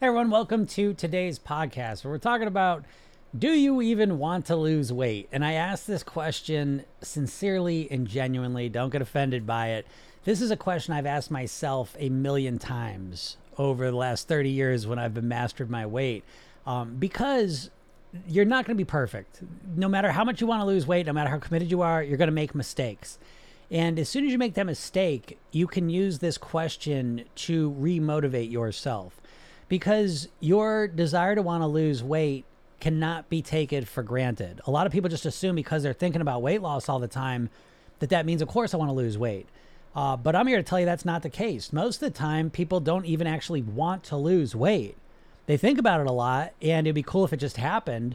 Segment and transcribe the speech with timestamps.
[0.00, 2.84] Everyone, welcome to today's podcast where we're talking about
[3.36, 5.28] do you even want to lose weight?
[5.32, 8.68] And I ask this question sincerely and genuinely.
[8.68, 9.88] Don't get offended by it.
[10.22, 14.86] This is a question I've asked myself a million times over the last 30 years
[14.86, 16.22] when I've been mastered my weight.
[16.64, 17.68] Um, because
[18.28, 19.40] you're not going to be perfect.
[19.74, 22.04] No matter how much you want to lose weight, no matter how committed you are,
[22.04, 23.18] you're going to make mistakes.
[23.68, 28.52] And as soon as you make that mistake, you can use this question to remotivate
[28.52, 29.20] yourself
[29.68, 32.44] because your desire to want to lose weight
[32.80, 34.60] cannot be taken for granted.
[34.66, 37.50] A lot of people just assume because they're thinking about weight loss all the time
[37.98, 39.48] that that means, of course, I want to lose weight.
[39.94, 41.72] Uh, but I'm here to tell you that's not the case.
[41.72, 44.96] Most of the time, people don't even actually want to lose weight.
[45.46, 48.14] They think about it a lot, and it'd be cool if it just happened.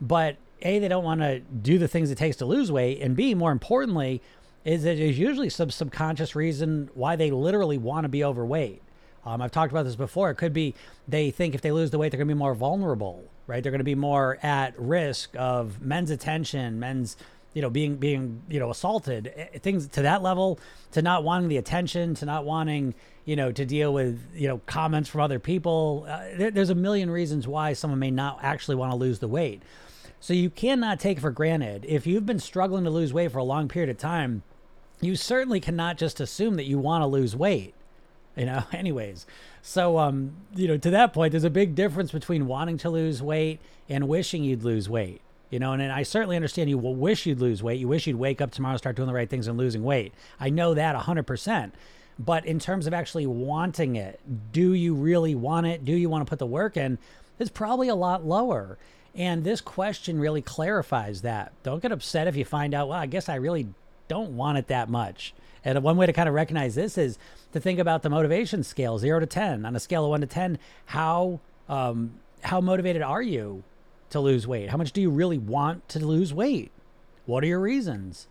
[0.00, 3.00] But A, they don't want to do the things it takes to lose weight.
[3.00, 4.20] And B, more importantly,
[4.64, 8.82] is that there's usually some subconscious reason why they literally want to be overweight.
[9.24, 10.30] Um, I've talked about this before.
[10.30, 10.74] It could be
[11.06, 13.62] they think if they lose the weight, they're going to be more vulnerable, right?
[13.62, 17.16] They're going to be more at risk of men's attention, men's,
[17.54, 20.58] you know, being being you know assaulted, eh, things to that level,
[20.92, 24.60] to not wanting the attention, to not wanting you know to deal with you know
[24.66, 26.04] comments from other people.
[26.08, 29.28] Uh, there, there's a million reasons why someone may not actually want to lose the
[29.28, 29.62] weight.
[30.18, 33.44] So you cannot take for granted if you've been struggling to lose weight for a
[33.44, 34.42] long period of time.
[35.00, 37.74] You certainly cannot just assume that you want to lose weight
[38.36, 39.26] you know anyways.
[39.62, 43.22] So um you know to that point there's a big difference between wanting to lose
[43.22, 46.94] weight and wishing you'd lose weight you know and, and i certainly understand you will
[46.94, 47.78] wish you'd lose weight.
[47.78, 50.12] You wish you'd wake up tomorrow start doing the right things and losing weight.
[50.40, 51.72] I know that 100%
[52.18, 54.20] but in terms of actually wanting it
[54.52, 55.84] do you really want it?
[55.84, 56.98] Do you want to put the work in?
[57.38, 58.78] It's probably a lot lower.
[59.14, 61.52] And this question really clarifies that.
[61.62, 63.68] Don't get upset if you find out well i guess i really
[64.08, 67.18] don't want it that much and one way to kind of recognize this is
[67.52, 69.64] to think about the motivation scale, zero to ten.
[69.64, 73.62] On a scale of one to ten, how um, how motivated are you
[74.10, 74.70] to lose weight?
[74.70, 76.72] How much do you really want to lose weight?
[77.26, 78.26] What are your reasons?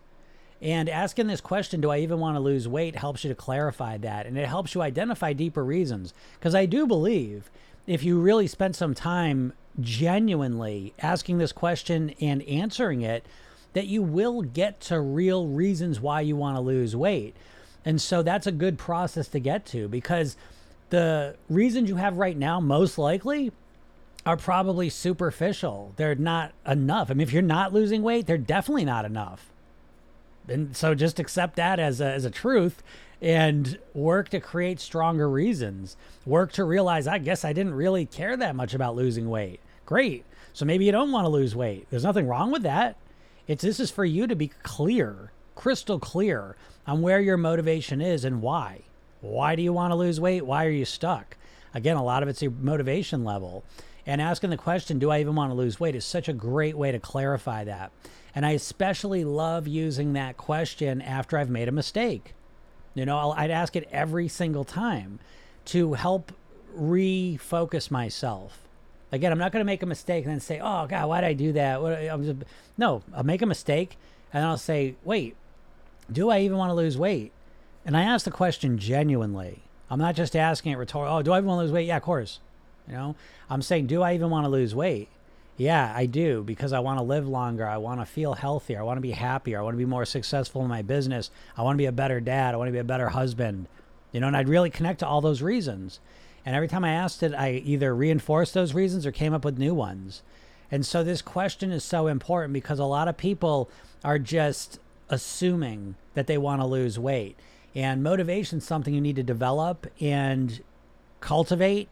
[0.62, 3.98] And asking this question, do I even want to lose weight, helps you to clarify
[3.98, 4.28] that.
[4.28, 6.14] And it helps you identify deeper reasons.
[6.38, 7.50] Because I do believe
[7.88, 13.26] if you really spend some time genuinely asking this question and answering it,
[13.74, 17.36] that you will get to real reasons why you want to lose weight.
[17.86, 20.38] And so that's a good process to get to because
[20.90, 23.52] the reasons you have right now, most likely,
[24.26, 25.94] are probably superficial.
[25.96, 27.10] They're not enough.
[27.10, 29.50] I mean, if you're not losing weight, they're definitely not enough.
[30.48, 32.84] And so just accept that as a, as a truth
[33.22, 35.96] and work to create stronger reasons.
[36.26, 39.60] Work to realize, I guess I didn't really care that much about losing weight.
[39.86, 40.26] Great.
[40.54, 41.88] So maybe you don't want to lose weight.
[41.90, 42.98] There's nothing wrong with that.
[43.48, 46.56] It's this is for you to be clear, crystal clear
[46.88, 48.82] on where your motivation is and why.
[49.22, 50.46] Why do you want to lose weight?
[50.46, 51.38] Why are you stuck?
[51.74, 53.64] Again, a lot of it's your motivation level.
[54.06, 56.76] And asking the question, do I even want to lose weight, is such a great
[56.76, 57.92] way to clarify that.
[58.34, 62.34] And I especially love using that question after I've made a mistake.
[62.94, 65.20] You know, i would ask it every single time
[65.66, 66.32] to help
[66.78, 68.58] refocus myself
[69.12, 71.28] Again, I'm not going to make a mistake and then say, "Oh God, why did
[71.28, 71.82] I do that?"
[72.24, 72.38] Just,
[72.78, 73.98] no, I'll make a mistake
[74.34, 75.36] and I'll say, "Wait,
[76.12, 77.32] do I even want to lose weight?"
[77.86, 79.64] And I ask the question genuinely.
[79.90, 81.18] I'm not just asking it rhetorically.
[81.18, 81.88] Oh, do I even want to lose weight?
[81.88, 82.40] Yeah, of course.
[82.88, 83.16] You know,
[83.50, 85.10] I'm saying, do I even want to lose weight?
[85.58, 87.68] Yeah, I do because I want to live longer.
[87.68, 88.80] I want to feel healthier.
[88.80, 89.60] I want to be happier.
[89.60, 91.30] I want to be more successful in my business.
[91.58, 92.54] I want to be a better dad.
[92.54, 93.68] I want to be a better husband.
[94.12, 96.00] You know, and I'd really connect to all those reasons.
[96.46, 99.58] And every time I asked it, I either reinforced those reasons or came up with
[99.58, 100.24] new ones.
[100.72, 103.70] And so this question is so important because a lot of people
[104.04, 107.38] are just assuming that they want to lose weight.
[107.76, 110.62] And motivation is something you need to develop and
[111.20, 111.92] cultivate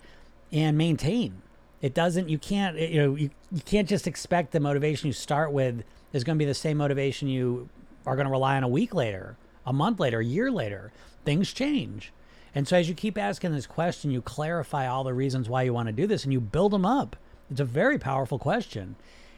[0.51, 1.41] and maintain.
[1.81, 5.51] It doesn't, you can't, you know, you, you can't just expect the motivation you start
[5.51, 7.69] with is going to be the same motivation you
[8.05, 10.91] are going to rely on a week later, a month later, a year later.
[11.23, 12.11] Things change.
[12.55, 15.73] And so as you keep asking this question, you clarify all the reasons why you
[15.73, 17.15] want to do this and you build them up.
[17.51, 18.95] It's a very powerful question.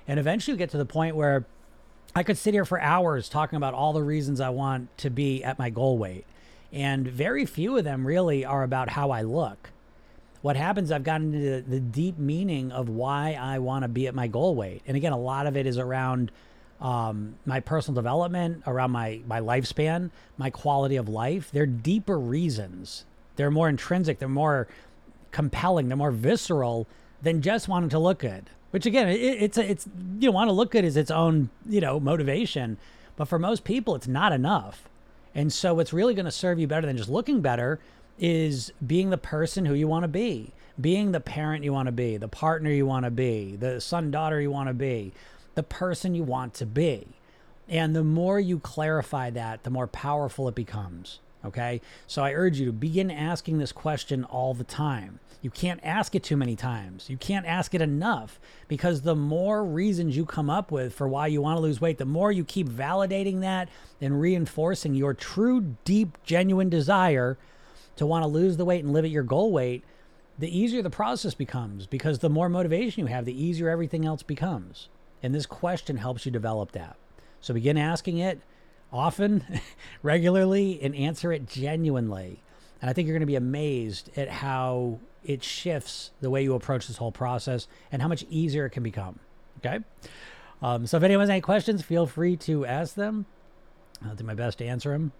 [0.07, 1.45] And eventually you get to the point where
[2.15, 5.43] I could sit here for hours talking about all the reasons I want to be
[5.43, 6.25] at my goal weight.
[6.73, 9.69] And very few of them really are about how I look.
[10.41, 14.15] What happens, I've gotten into the, deep meaning of why I want to be at
[14.15, 14.81] my goal weight.
[14.87, 16.31] And again, a lot of it is around
[16.79, 21.51] um, my personal development, around my my lifespan, my quality of life.
[21.51, 23.05] They're deeper reasons.
[23.35, 24.19] They're more intrinsic.
[24.19, 24.67] They're more
[25.31, 25.87] compelling.
[25.87, 26.87] They're more visceral
[27.21, 28.49] than just wanting to look good.
[28.71, 29.87] Which again, it, it's a, it's
[30.19, 32.77] you know want to look good is its own you know motivation,
[33.15, 34.87] but for most people, it's not enough.
[35.35, 37.79] And so, what's really going to serve you better than just looking better
[38.19, 41.91] is being the person who you want to be, being the parent you want to
[41.91, 45.13] be, the partner you want to be, the son, daughter you want to be,
[45.55, 47.07] the person you want to be.
[47.67, 51.19] And the more you clarify that, the more powerful it becomes.
[51.43, 51.81] Okay.
[52.07, 55.19] So I urge you to begin asking this question all the time.
[55.41, 57.09] You can't ask it too many times.
[57.09, 61.27] You can't ask it enough because the more reasons you come up with for why
[61.27, 65.75] you want to lose weight, the more you keep validating that and reinforcing your true,
[65.83, 67.39] deep, genuine desire
[67.95, 69.83] to want to lose the weight and live at your goal weight,
[70.37, 74.21] the easier the process becomes because the more motivation you have, the easier everything else
[74.21, 74.89] becomes.
[75.23, 76.97] And this question helps you develop that.
[77.41, 78.41] So begin asking it
[78.91, 79.61] often,
[80.03, 82.41] regularly, and answer it genuinely.
[82.81, 86.55] And I think you're going to be amazed at how it shifts the way you
[86.55, 89.19] approach this whole process and how much easier it can become.
[89.59, 89.79] Okay.
[90.61, 93.25] Um, so if anyone has any questions, feel free to ask them.
[94.03, 95.11] I'll do my best to answer them.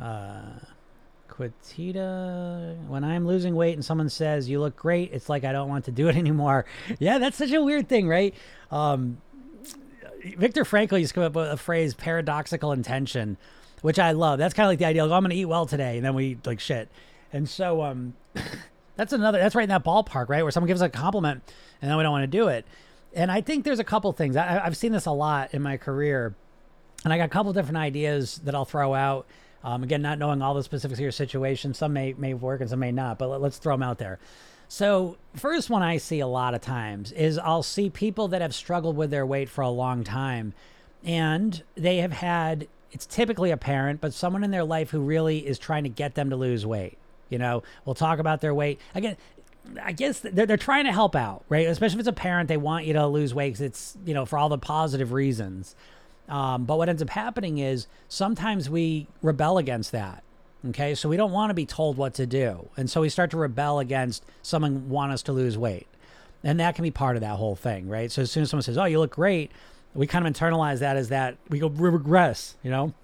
[0.00, 0.58] Uh,
[1.28, 5.68] Quitita, when I'm losing weight and someone says you look great, it's like I don't
[5.68, 6.64] want to do it anymore.
[6.98, 8.34] Yeah, that's such a weird thing, right?
[8.70, 9.18] Um,
[10.34, 13.36] Viktor Frankl used to come up with a phrase paradoxical intention,
[13.82, 14.38] which I love.
[14.38, 15.96] That's kind of like the idea of, oh, I'm going to eat well today.
[15.96, 16.88] And then we eat like shit.
[17.32, 18.14] And so um,
[18.96, 20.42] that's another, that's right in that ballpark, right?
[20.42, 21.42] Where someone gives us a compliment
[21.80, 22.64] and then we don't want to do it.
[23.14, 24.36] And I think there's a couple things.
[24.36, 26.34] I, I've seen this a lot in my career.
[27.04, 29.26] And I got a couple different ideas that I'll throw out.
[29.62, 32.70] Um, again, not knowing all the specifics of your situation, some may may work and
[32.70, 34.18] some may not, but let, let's throw them out there.
[34.68, 38.54] So, first one I see a lot of times is I'll see people that have
[38.54, 40.54] struggled with their weight for a long time
[41.04, 45.46] and they have had it's typically a parent, but someone in their life who really
[45.46, 46.96] is trying to get them to lose weight.
[47.28, 48.80] You know, we'll talk about their weight.
[48.94, 49.16] Again,
[49.82, 51.66] I guess they're, they're trying to help out, right?
[51.66, 54.24] Especially if it's a parent, they want you to lose weight because it's, you know,
[54.24, 55.74] for all the positive reasons.
[56.28, 60.22] Um, but what ends up happening is sometimes we rebel against that.
[60.68, 62.68] Okay, so we don't want to be told what to do.
[62.76, 65.86] And so we start to rebel against someone want us to lose weight.
[66.42, 68.10] And that can be part of that whole thing, right?
[68.10, 69.52] So as soon as someone says, Oh, you look great,
[69.94, 72.94] we kind of internalize that as that we go regress, you know,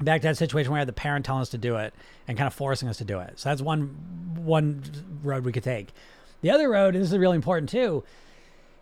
[0.00, 1.94] back to that situation where we had the parent telling us to do it
[2.26, 3.38] and kind of forcing us to do it.
[3.38, 3.96] So that's one
[4.36, 4.82] one
[5.22, 5.92] road we could take.
[6.40, 8.02] The other road, and this is really important too,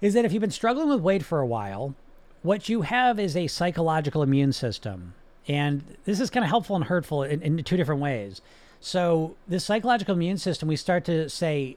[0.00, 1.94] is that if you've been struggling with weight for a while,
[2.42, 5.14] what you have is a psychological immune system
[5.48, 8.40] and this is kind of helpful and hurtful in, in two different ways.
[8.80, 11.76] So, this psychological immune system, we start to say,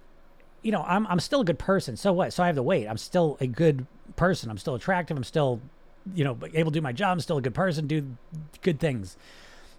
[0.63, 1.98] you know, I'm, I'm still a good person.
[1.98, 2.33] So what?
[2.33, 2.88] So I have the weight.
[2.88, 4.50] I'm still a good person.
[4.50, 5.15] I'm still attractive.
[5.15, 5.62] I'm still,
[6.15, 7.12] you know, able to do my job.
[7.13, 8.15] I'm still a good person, do
[8.62, 9.18] good things.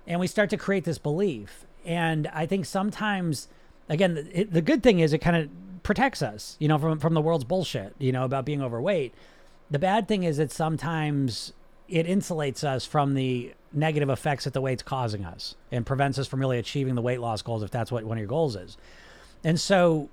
[0.07, 1.65] And we start to create this belief.
[1.85, 3.49] And I think sometimes,
[3.89, 5.49] again, it, the good thing is it kind of
[5.83, 9.15] protects us, you know, from, from the world's bullshit, you know, about being overweight.
[9.71, 11.55] The bad thing is that sometimes
[11.89, 16.27] it insulates us from the negative effects that the weight's causing us and prevents us
[16.27, 18.77] from really achieving the weight loss goals if that's what one of your goals is.
[19.43, 20.09] And so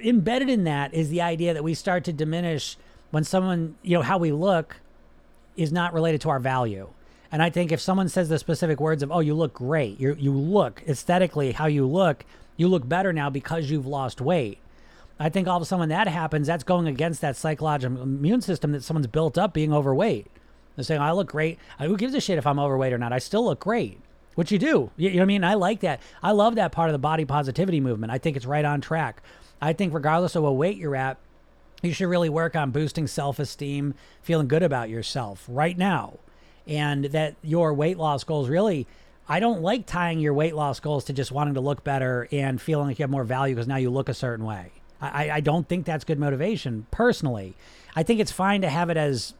[0.00, 2.76] embedded in that is the idea that we start to diminish
[3.10, 4.76] when someone, you know, how we look
[5.56, 6.88] is not related to our value.
[7.30, 9.98] And I think if someone says the specific words of, "Oh, you look great.
[9.98, 12.24] You you look aesthetically how you look,
[12.56, 14.58] you look better now because you've lost weight."
[15.18, 18.40] I think all of a sudden when that happens, that's going against that psychological immune
[18.40, 20.26] system that someone's built up being overweight.
[20.76, 21.58] They're saying, I look great.
[21.78, 23.12] Who gives a shit if I'm overweight or not?
[23.12, 24.00] I still look great.
[24.34, 24.90] Which you do.
[24.96, 25.44] You, know what I mean?
[25.44, 26.00] I like that.
[26.22, 28.12] I love that part of the body positivity movement.
[28.12, 29.22] I think it's right on track.
[29.62, 31.18] I think regardless of what weight you're at,
[31.82, 36.18] you should really work on boosting self esteem, feeling good about yourself right now.
[36.66, 38.86] And that your weight loss goals really,
[39.28, 42.60] I don't like tying your weight loss goals to just wanting to look better and
[42.60, 44.72] feeling like you have more value because now you look a certain way.
[45.00, 47.54] I, I don't think that's good motivation personally.
[47.94, 49.34] I think it's fine to have it as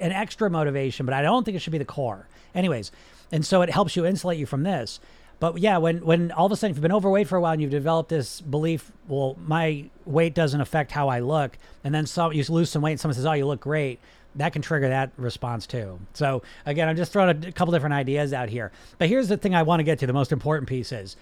[0.00, 2.26] an extra motivation, but I don't think it should be the core.
[2.54, 2.92] Anyways,
[3.32, 5.00] and so it helps you insulate you from this.
[5.40, 7.52] But yeah, when when all of a sudden if you've been overweight for a while
[7.52, 12.06] and you've developed this belief, well, my weight doesn't affect how I look, and then
[12.06, 13.98] some you lose some weight and someone says, "Oh, you look great,"
[14.36, 15.98] that can trigger that response too.
[16.12, 18.70] So again, I'm just throwing a couple different ideas out here.
[18.98, 20.06] But here's the thing I want to get to.
[20.06, 21.16] The most important piece is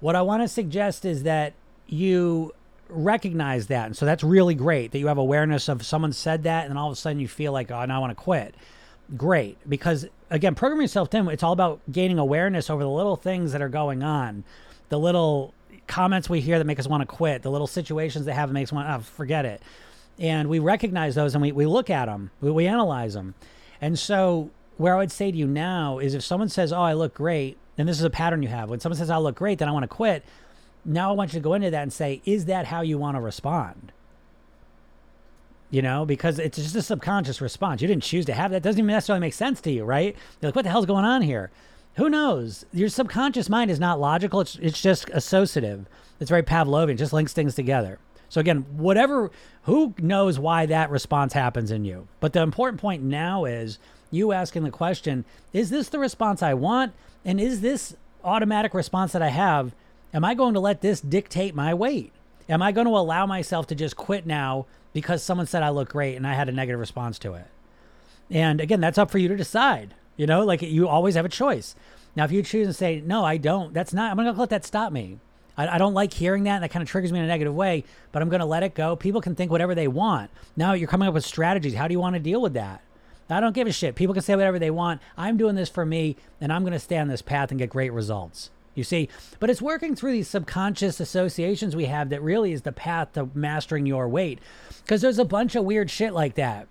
[0.00, 1.52] what I want to suggest is that
[1.86, 2.52] you
[2.88, 3.86] recognize that.
[3.86, 6.76] And so that's really great that you have awareness of someone said that and then
[6.76, 8.54] all of a sudden you feel like, oh, now I want to quit.
[9.16, 9.58] Great.
[9.68, 13.62] Because again, programming yourself in, it's all about gaining awareness over the little things that
[13.62, 14.44] are going on,
[14.88, 15.54] the little
[15.86, 18.68] comments we hear that make us want to quit, the little situations that have makes
[18.68, 19.62] us want, oh, ah, forget it.
[20.18, 23.34] And we recognize those and we, we look at them, we, we analyze them.
[23.80, 26.92] And so where I would say to you now is if someone says, oh, I
[26.92, 29.58] look great, and this is a pattern you have, when someone says, I look great,
[29.58, 30.24] then I want to quit
[30.88, 33.16] now I want you to go into that and say, is that how you want
[33.16, 33.92] to respond?
[35.70, 37.82] You know, because it's just a subconscious response.
[37.82, 38.58] You didn't choose to have that.
[38.58, 40.16] It doesn't even necessarily make sense to you, right?
[40.40, 41.50] You're like, what the hell's going on here?
[41.98, 42.64] who knows?
[42.72, 44.40] Your subconscious mind is not logical.
[44.40, 45.86] It's it's just associative.
[46.20, 46.92] It's very Pavlovian.
[46.92, 47.98] It just links things together.
[48.28, 49.32] So again, whatever,
[49.64, 52.06] who knows why that response happens in you?
[52.20, 53.80] But the important point now is
[54.12, 56.92] you asking the question: Is this the response I want?
[57.24, 59.74] And is this automatic response that I have?
[60.14, 62.12] Am I going to let this dictate my weight?
[62.48, 65.90] Am I going to allow myself to just quit now because someone said I look
[65.90, 67.46] great and I had a negative response to it?
[68.30, 69.94] And again, that's up for you to decide.
[70.16, 71.74] You know, like you always have a choice.
[72.16, 74.50] Now, if you choose and say, no, I don't, that's not, I'm going to let
[74.50, 75.18] that stop me.
[75.56, 76.56] I, I don't like hearing that.
[76.56, 78.62] And that kind of triggers me in a negative way, but I'm going to let
[78.62, 78.96] it go.
[78.96, 80.30] People can think whatever they want.
[80.56, 81.74] Now you're coming up with strategies.
[81.74, 82.82] How do you want to deal with that?
[83.30, 83.94] I don't give a shit.
[83.94, 85.02] People can say whatever they want.
[85.16, 87.68] I'm doing this for me, and I'm going to stay on this path and get
[87.68, 88.48] great results.
[88.74, 89.08] You see,
[89.40, 93.28] but it's working through these subconscious associations we have that really is the path to
[93.34, 94.38] mastering your weight.
[94.82, 96.68] Because there's a bunch of weird shit like that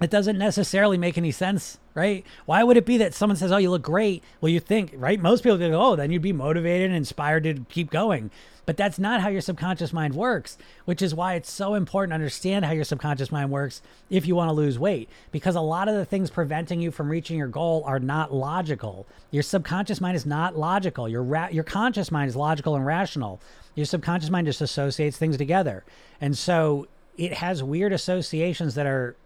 [0.00, 2.24] it doesn't necessarily make any sense, right?
[2.46, 4.22] Why would it be that someone says, "Oh, you look great"?
[4.40, 5.20] Well, you think, right?
[5.20, 8.30] Most people think, "Oh, then you'd be motivated and inspired to keep going."
[8.66, 12.14] But that's not how your subconscious mind works, which is why it's so important to
[12.14, 15.08] understand how your subconscious mind works if you want to lose weight.
[15.32, 19.06] Because a lot of the things preventing you from reaching your goal are not logical.
[19.32, 21.08] Your subconscious mind is not logical.
[21.08, 23.40] Your ra- your conscious mind is logical and rational.
[23.74, 25.84] Your subconscious mind just associates things together,
[26.20, 29.16] and so it has weird associations that are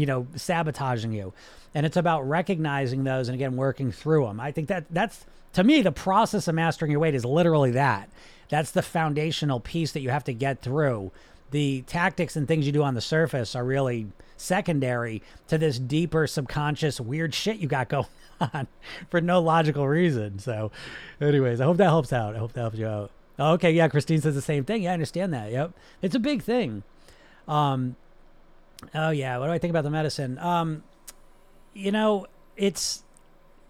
[0.00, 1.32] you know, sabotaging you.
[1.74, 4.40] And it's about recognizing those and again working through them.
[4.40, 8.08] I think that that's to me the process of mastering your weight is literally that.
[8.48, 11.12] That's the foundational piece that you have to get through.
[11.50, 16.26] The tactics and things you do on the surface are really secondary to this deeper
[16.26, 18.06] subconscious weird shit you got going
[18.40, 18.66] on
[19.10, 20.38] for no logical reason.
[20.38, 20.72] So,
[21.20, 22.34] anyways, I hope that helps out.
[22.34, 23.10] I hope that helps you out.
[23.38, 24.82] Okay, yeah, Christine says the same thing.
[24.82, 25.50] Yeah, I understand that.
[25.50, 25.72] Yep.
[26.02, 26.82] It's a big thing.
[27.48, 27.96] Um,
[28.94, 30.38] Oh yeah, what do I think about the medicine?
[30.38, 30.82] Um,
[31.74, 33.02] you know, it's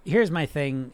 [0.05, 0.93] here's my thing,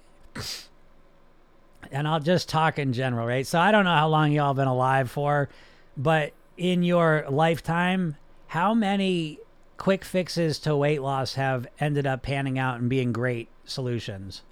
[1.91, 3.47] and I'll just talk in general, right?
[3.47, 5.49] So I don't know how long y'all been alive for,
[5.97, 8.17] but in your lifetime,
[8.49, 9.39] how many
[9.77, 14.43] quick fixes to weight loss have ended up panning out and being great solutions?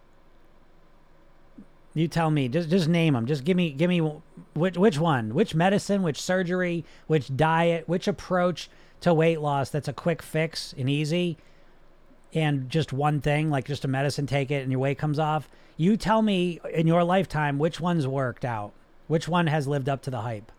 [1.95, 2.49] You tell me.
[2.49, 3.25] Just just name them.
[3.27, 4.01] Just give me give me
[4.55, 8.69] which which one, which medicine, which surgery, which diet, which approach
[9.05, 11.37] to weight loss that's a quick fix and easy
[12.33, 15.47] and just one thing, like just a medicine, take it and your weight comes off.
[15.77, 18.73] You tell me in your lifetime which one's worked out,
[19.07, 20.51] which one has lived up to the hype.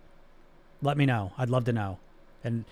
[0.83, 1.31] Let me know.
[1.39, 1.97] I'd love to know.
[2.43, 2.65] And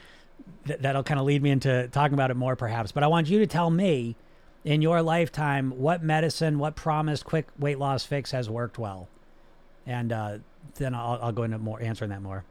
[0.68, 2.92] th- that'll kind of lead me into talking about it more, perhaps.
[2.92, 4.16] But I want you to tell me
[4.64, 9.08] in your lifetime what medicine, what promised quick weight loss fix has worked well.
[9.88, 10.38] And uh,
[10.76, 12.44] then I'll, I'll go into more answering that more.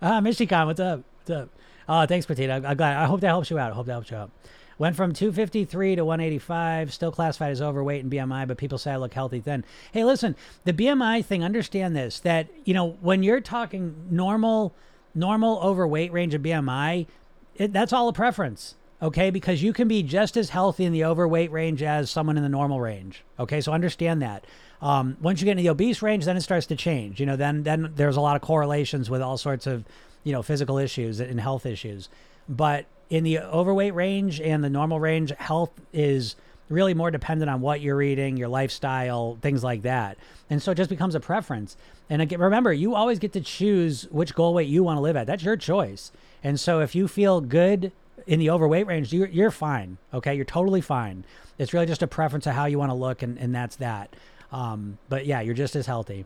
[0.00, 1.02] Ah, Michigan, what's up?
[1.18, 1.48] What's up?
[1.88, 2.54] Oh, thanks, Potato.
[2.54, 2.96] I'm glad.
[2.96, 3.72] I hope that helps you out.
[3.72, 4.30] I hope that helps you out.
[4.78, 8.96] Went from 253 to 185, still classified as overweight and BMI, but people say I
[8.96, 9.62] look healthy then.
[9.92, 10.34] Hey, listen,
[10.64, 14.74] the BMI thing, understand this that, you know, when you're talking normal,
[15.14, 17.06] normal overweight range of BMI,
[17.56, 19.28] it, that's all a preference, okay?
[19.28, 22.48] Because you can be just as healthy in the overweight range as someone in the
[22.48, 23.60] normal range, okay?
[23.60, 24.46] So understand that.
[24.80, 27.20] Um, once you get into the obese range, then it starts to change.
[27.20, 29.84] You know, then then there's a lot of correlations with all sorts of
[30.24, 32.08] you know, physical issues and health issues.
[32.48, 36.36] But in the overweight range and the normal range, health is
[36.68, 40.16] really more dependent on what you're eating, your lifestyle, things like that.
[40.48, 41.76] And so it just becomes a preference.
[42.08, 45.16] And again, remember, you always get to choose which goal weight you want to live
[45.16, 45.26] at.
[45.26, 46.12] That's your choice.
[46.44, 47.92] And so if you feel good
[48.26, 49.98] in the overweight range, you're, you're fine.
[50.14, 50.34] Okay.
[50.34, 51.24] You're totally fine.
[51.58, 54.14] It's really just a preference of how you want to look, and, and that's that.
[54.50, 56.24] Um, but yeah, you're just as healthy.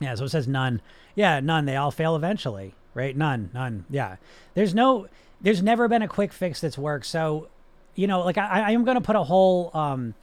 [0.00, 0.14] Yeah.
[0.14, 0.80] So it says none.
[1.16, 1.66] Yeah, none.
[1.66, 3.16] They all fail eventually right?
[3.16, 3.84] None, none.
[3.90, 4.16] Yeah.
[4.54, 5.08] There's no,
[5.40, 7.06] there's never been a quick fix that's worked.
[7.06, 7.48] So,
[7.94, 10.14] you know, like I, I am going to put a whole, um,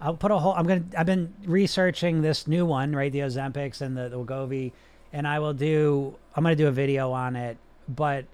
[0.00, 3.12] I'll put a whole, I'm going to, I've been researching this new one, right?
[3.12, 4.72] The Ozempics and the, the Wegovy,
[5.12, 7.58] and I will do, I'm going to do a video on it.
[7.88, 8.24] But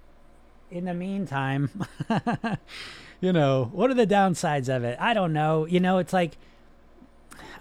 [0.70, 1.70] in the meantime,
[3.20, 4.96] you know, what are the downsides of it?
[5.00, 5.64] I don't know.
[5.64, 6.36] You know, it's like,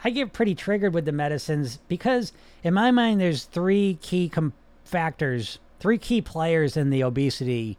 [0.04, 2.32] I get pretty triggered with the medicines because
[2.64, 7.78] in my mind, there's three key com- factors three key players in the obesity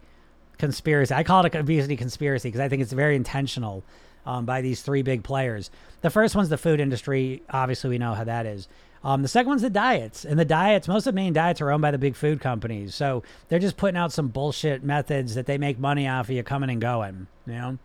[0.57, 1.13] conspiracy.
[1.13, 3.83] I call it an obesity conspiracy because I think it's very intentional
[4.25, 5.71] um, by these three big players.
[6.01, 7.43] The first one's the food industry.
[7.49, 8.67] Obviously, we know how that is.
[9.03, 10.87] Um, the second one's the diets, and the diets.
[10.87, 13.77] Most of the main diets are owned by the big food companies, so they're just
[13.77, 17.27] putting out some bullshit methods that they make money off of you coming and going.
[17.45, 17.77] You know,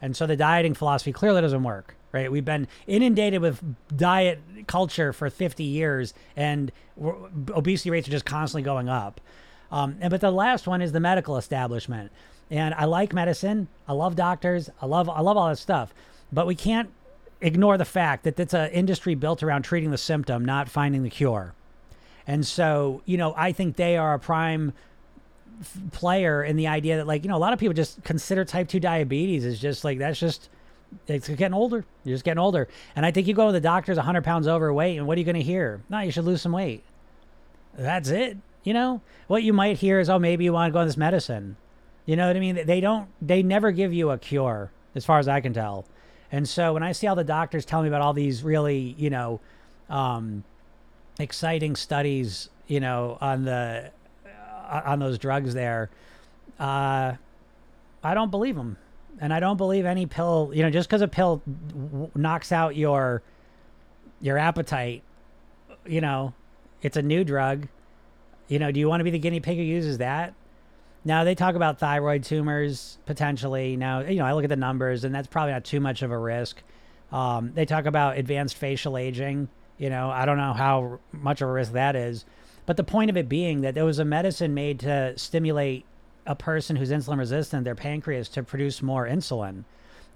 [0.00, 1.96] and so the dieting philosophy clearly doesn't work.
[2.12, 2.30] Right?
[2.30, 3.60] We've been inundated with
[3.96, 6.70] diet culture for 50 years, and
[7.50, 9.20] obesity rates are just constantly going up.
[9.74, 12.12] Um, and but the last one is the medical establishment.
[12.48, 13.66] And I like medicine.
[13.88, 14.70] I love doctors.
[14.80, 15.92] I love I love all that stuff.
[16.32, 16.90] But we can't
[17.40, 21.10] ignore the fact that it's an industry built around treating the symptom, not finding the
[21.10, 21.54] cure.
[22.26, 24.72] And so, you know, I think they are a prime
[25.60, 28.44] f- player in the idea that, like, you know, a lot of people just consider
[28.44, 30.48] type 2 diabetes is just like, that's just,
[31.06, 31.84] it's getting older.
[32.04, 32.66] You're just getting older.
[32.96, 35.26] And I think you go to the doctor's 100 pounds overweight, and what are you
[35.26, 35.82] going to hear?
[35.90, 36.82] No, you should lose some weight.
[37.76, 38.38] That's it.
[38.64, 40.96] You know, what you might hear is, oh, maybe you want to go on this
[40.96, 41.56] medicine.
[42.06, 42.66] You know what I mean?
[42.66, 45.84] They don't, they never give you a cure, as far as I can tell.
[46.32, 49.10] And so when I see all the doctors tell me about all these really, you
[49.10, 49.40] know,
[49.88, 50.44] um,
[51.18, 53.90] exciting studies, you know, on the
[54.26, 55.90] uh, on those drugs there,
[56.58, 57.12] uh,
[58.02, 58.76] I don't believe them,
[59.20, 60.50] and I don't believe any pill.
[60.52, 63.22] You know, just because a pill w- knocks out your
[64.20, 65.02] your appetite,
[65.86, 66.32] you know,
[66.82, 67.68] it's a new drug.
[68.48, 70.34] You know, do you want to be the guinea pig who uses that?
[71.04, 73.76] Now they talk about thyroid tumors potentially.
[73.76, 76.10] Now you know I look at the numbers, and that's probably not too much of
[76.10, 76.62] a risk.
[77.12, 79.48] Um, they talk about advanced facial aging.
[79.76, 82.24] You know I don't know how much of a risk that is,
[82.64, 85.84] but the point of it being that there was a medicine made to stimulate
[86.26, 89.64] a person who's insulin resistant, their pancreas, to produce more insulin.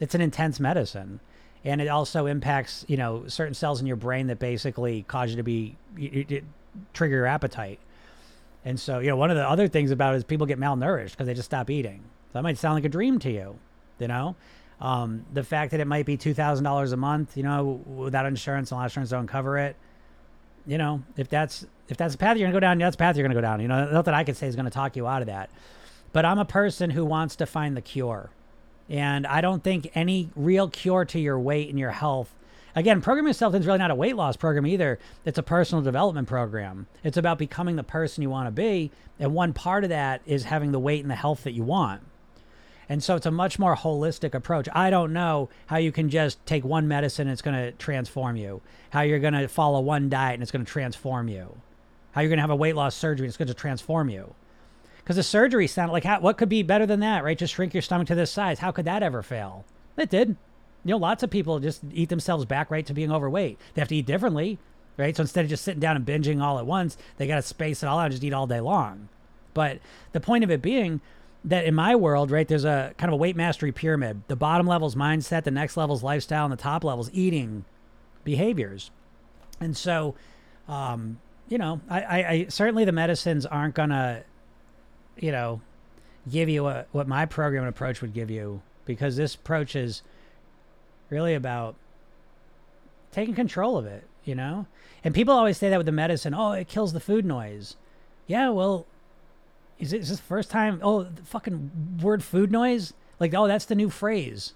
[0.01, 1.21] It's an intense medicine,
[1.65, 5.37] and it also impacts you know certain cells in your brain that basically cause you
[5.37, 6.43] to be you, you,
[6.95, 7.79] trigger your appetite.
[8.65, 11.13] And so, you know, one of the other things about it is people get malnourished
[11.13, 12.03] because they just stop eating.
[12.29, 13.59] So that might sound like a dream to you,
[13.99, 14.37] you know?
[14.81, 18.83] Um, the fact that it might be $2,000 a month, you know, without insurance and
[18.83, 19.77] insurance don't cover it.
[20.67, 23.17] You know, if that's if that's the path you're gonna go down, that's the path
[23.17, 23.61] you're gonna go down.
[23.61, 25.51] You know, nothing I could say is gonna talk you out of that.
[26.13, 28.31] But I'm a person who wants to find the cure.
[28.89, 32.35] And I don't think any real cure to your weight and your health
[32.77, 34.99] Again, Program Yourself is really not a weight loss program either.
[35.25, 36.87] It's a personal development program.
[37.03, 38.91] It's about becoming the person you want to be.
[39.19, 42.03] And one part of that is having the weight and the health that you want.
[42.89, 44.69] And so it's a much more holistic approach.
[44.73, 48.37] I don't know how you can just take one medicine and it's going to transform
[48.37, 51.61] you, how you're going to follow one diet and it's going to transform you,
[52.13, 54.35] how you're going to have a weight loss surgery and it's going to transform you.
[54.99, 57.37] Because the surgery sounded like, how, what could be better than that, right?
[57.37, 58.59] Just shrink your stomach to this size.
[58.59, 59.65] How could that ever fail?
[59.97, 60.37] It did
[60.89, 63.59] you know, lots of people just eat themselves back right to being overweight.
[63.75, 64.59] They have to eat differently,
[64.97, 65.15] right?
[65.15, 67.83] So instead of just sitting down and binging all at once, they got to space
[67.83, 69.11] it all out and just eat all day long.
[69.53, 69.81] But
[70.13, 71.03] the point of it being
[71.45, 74.23] that in my world, right, there's a kind of a weight mastery pyramid.
[74.29, 77.67] The bottom level's mindset, the next level's lifestyle, and the top level's eating
[78.25, 78.91] behaviors.
[79.61, 80.15] And so,
[80.69, 81.21] um,
[81.51, 84.25] you know, I, I, I certainly the medicines aren't gonna,
[85.19, 85.61] you know,
[86.31, 90.03] give you a, what my program and approach would give you because this approach is
[91.11, 91.75] really about
[93.13, 94.67] taking control of it, you know?
[95.05, 97.77] And people always say that with the medicine, oh, it kills the food noise.
[98.27, 98.87] Yeah, well,
[99.79, 100.81] is, it, is this the first time?
[100.83, 102.93] Oh, the fucking word food noise?
[103.21, 104.55] Like, oh, that's the new phrase.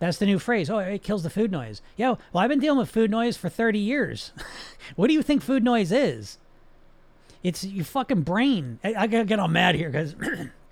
[0.00, 0.68] That's the new phrase.
[0.68, 1.80] Oh, it kills the food noise.
[1.96, 4.32] Yeah, well, I've been dealing with food noise for 30 years.
[4.96, 6.38] what do you think food noise is?
[7.42, 8.80] It's your fucking brain.
[8.82, 10.16] I, I get all mad here because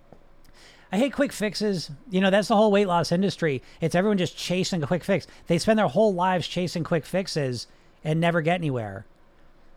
[0.92, 1.90] I hate quick fixes.
[2.11, 3.62] You know, that's the whole weight loss industry.
[3.81, 5.26] It's everyone just chasing a quick fix.
[5.46, 7.66] They spend their whole lives chasing quick fixes
[8.05, 9.07] and never get anywhere.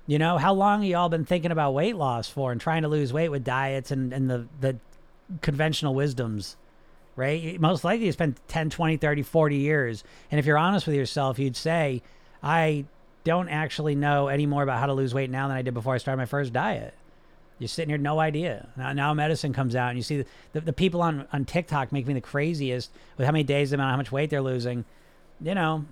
[0.08, 3.14] You know, how long y'all been thinking about weight loss for and trying to lose
[3.14, 4.78] weight with diets and, and the, the
[5.42, 6.58] conventional wisdoms,
[7.16, 7.60] right?
[7.62, 10.04] Most likely you spent 10, 20, 30, 40 years.
[10.30, 12.04] And if you're honest with yourself, you'd say,
[12.44, 12.86] I
[13.24, 15.96] don't actually know any more about how to lose weight now than I did before
[15.96, 16.94] I started my first diet.
[17.58, 18.68] You're sitting here, no idea.
[18.76, 21.92] Now, now medicine comes out, and you see the, the, the, people on, on TikTok
[21.92, 24.84] make me the craziest with how many days they're on, how much weight they're losing.
[25.42, 25.86] You know,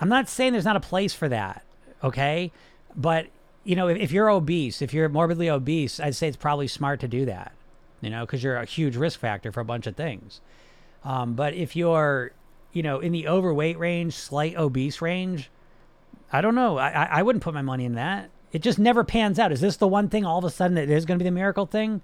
[0.00, 1.64] I'm not saying there's not a place for that,
[2.04, 2.52] okay?
[2.94, 3.28] But,
[3.64, 7.00] you know, if, if you're obese, if you're morbidly obese, I'd say it's probably smart
[7.00, 7.52] to do that,
[8.02, 10.40] you know, because you're a huge risk factor for a bunch of things.
[11.02, 12.32] Um, but if you're,
[12.74, 15.50] you know, in the overweight range, slight obese range,
[16.30, 16.76] I don't know.
[16.76, 18.30] I, I wouldn't put my money in that.
[18.52, 19.52] It just never pans out.
[19.52, 21.34] Is this the one thing all of a sudden it is going to be the
[21.34, 22.00] miracle thing?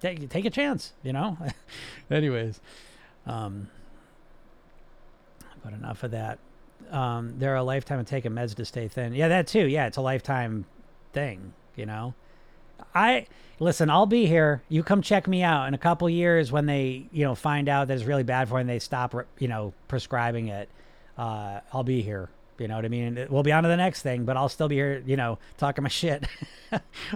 [0.00, 1.38] Take, take a chance, you know?
[2.10, 2.60] Anyways,
[3.26, 3.68] um,
[5.62, 6.38] but enough of that.
[6.90, 9.14] Um, there are a lifetime of taking meds to stay thin.
[9.14, 9.66] Yeah, that too.
[9.66, 10.66] Yeah, it's a lifetime
[11.12, 12.14] thing, you know?
[12.94, 13.26] I
[13.58, 14.62] listen, I'll be here.
[14.68, 17.88] You come check me out in a couple years when they, you know, find out
[17.88, 20.68] that it's really bad for you and they stop, you know, prescribing it.
[21.16, 22.28] Uh, I'll be here.
[22.58, 23.26] You know what I mean?
[23.30, 25.82] We'll be on to the next thing, but I'll still be here, you know, talking
[25.82, 26.24] my shit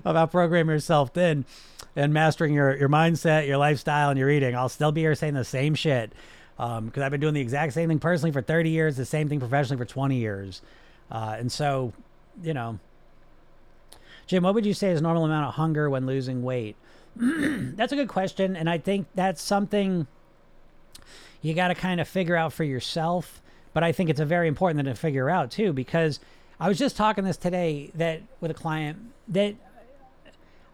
[0.05, 1.45] about programming yourself thin
[1.95, 4.57] and mastering your, your mindset, your lifestyle, and your eating.
[4.57, 6.13] I'll still be here saying the same shit
[6.57, 9.29] because um, I've been doing the exact same thing personally for 30 years, the same
[9.29, 10.61] thing professionally for 20 years.
[11.11, 11.93] Uh, and so,
[12.43, 12.81] you know,
[14.27, 16.77] Jim, what would you say is normal amount of hunger when losing weight?
[17.17, 18.57] that's a good question.
[18.57, 20.07] And I think that's something
[21.41, 23.41] you got to kind of figure out for yourself
[23.79, 26.19] but I think it's a very important thing to figure out too because
[26.59, 29.55] I was just talking this today that with a client that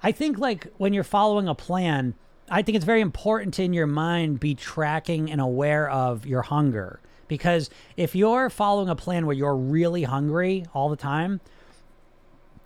[0.02, 2.14] I think like when you're following a plan,
[2.48, 6.40] I think it's very important to in your mind be tracking and aware of your
[6.40, 11.42] hunger because if you're following a plan where you're really hungry all the time,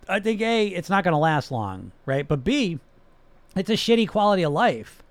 [0.07, 2.25] I think A, it's not going to last long, right?
[2.25, 2.79] But B,
[3.57, 5.03] it's a shitty quality of life.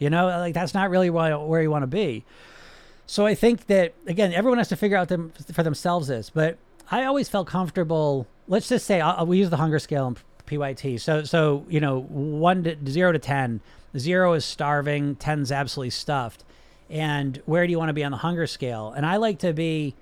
[0.00, 2.24] You know, like that's not really where you want to be.
[3.12, 6.30] So I think that again, everyone has to figure out them for themselves this.
[6.30, 6.56] But
[6.90, 8.26] I always felt comfortable.
[8.48, 10.98] Let's just say I'll, we use the hunger scale in PYT.
[10.98, 13.60] So so you know, one to zero to ten.
[13.98, 15.16] Zero is starving.
[15.16, 16.42] Ten's absolutely stuffed.
[16.88, 18.94] And where do you want to be on the hunger scale?
[18.96, 19.94] And I like to be,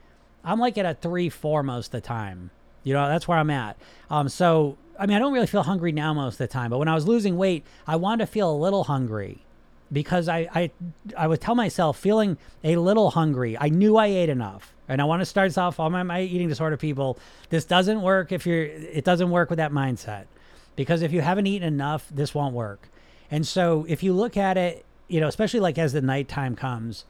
[0.45, 2.53] I'm like at a three, four most of the time.
[2.85, 3.77] You know, that's where I'm at.
[4.09, 6.79] Um, so I mean, I don't really feel hungry now most of the time, but
[6.79, 9.45] when I was losing weight, I wanted to feel a little hungry
[9.93, 10.71] because I, I,
[11.17, 13.57] I would tell myself feeling a little hungry.
[13.59, 14.75] I knew I ate enough.
[14.89, 17.19] And I want to start off all my, my eating disorder people.
[17.49, 20.27] This doesn't work if you're, it doesn't work with that mindset
[20.75, 22.89] because if you haven't eaten enough, this won't work.
[23.31, 27.05] And so if you look at it, you know, especially like as the nighttime comes,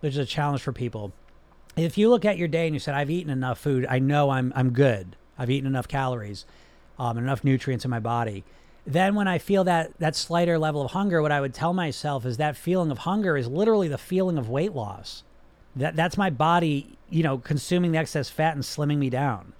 [0.00, 1.12] which is a challenge for people.
[1.76, 4.30] If you look at your day and you said, I've eaten enough food, I know
[4.30, 5.16] I'm, I'm good.
[5.38, 6.46] I've eaten enough calories,
[6.98, 8.44] um, enough nutrients in my body
[8.86, 12.24] then when I feel that that slighter level of hunger, what I would tell myself
[12.24, 15.24] is that feeling of hunger is literally the feeling of weight loss.
[15.74, 19.52] That that's my body, you know, consuming the excess fat and slimming me down.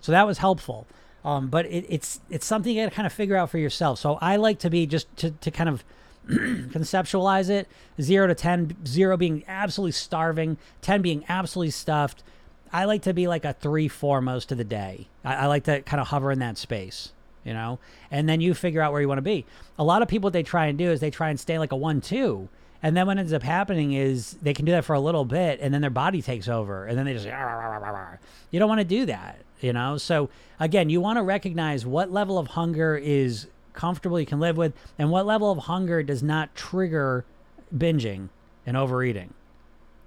[0.00, 0.86] So that was helpful.
[1.24, 4.00] Um, but it, it's it's something you got to kind of figure out for yourself.
[4.00, 5.84] So I like to be just to, to kind of
[6.28, 7.68] conceptualize it
[8.00, 12.24] zero to 10, zero being absolutely starving, 10 being absolutely stuffed.
[12.72, 15.06] I like to be like a three, four most of the day.
[15.24, 17.12] I, I like to kind of hover in that space
[17.44, 17.78] you know,
[18.10, 19.44] and then you figure out where you want to be.
[19.78, 21.72] A lot of people, what they try and do is they try and stay like
[21.72, 22.48] a one, two.
[22.82, 25.58] And then what ends up happening is they can do that for a little bit
[25.62, 27.24] and then their body takes over and then they just,
[28.50, 29.96] you don't want to do that, you know?
[29.96, 30.28] So
[30.60, 34.74] again, you want to recognize what level of hunger is comfortable you can live with
[34.98, 37.24] and what level of hunger does not trigger
[37.74, 38.28] binging
[38.66, 39.32] and overeating.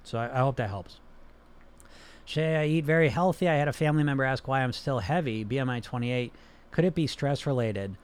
[0.04, 1.00] So I, I hope that helps.
[2.26, 3.48] Shay, I eat very healthy.
[3.48, 6.32] I had a family member ask why I'm still heavy, BMI 28.
[6.72, 7.98] Could it be stress related?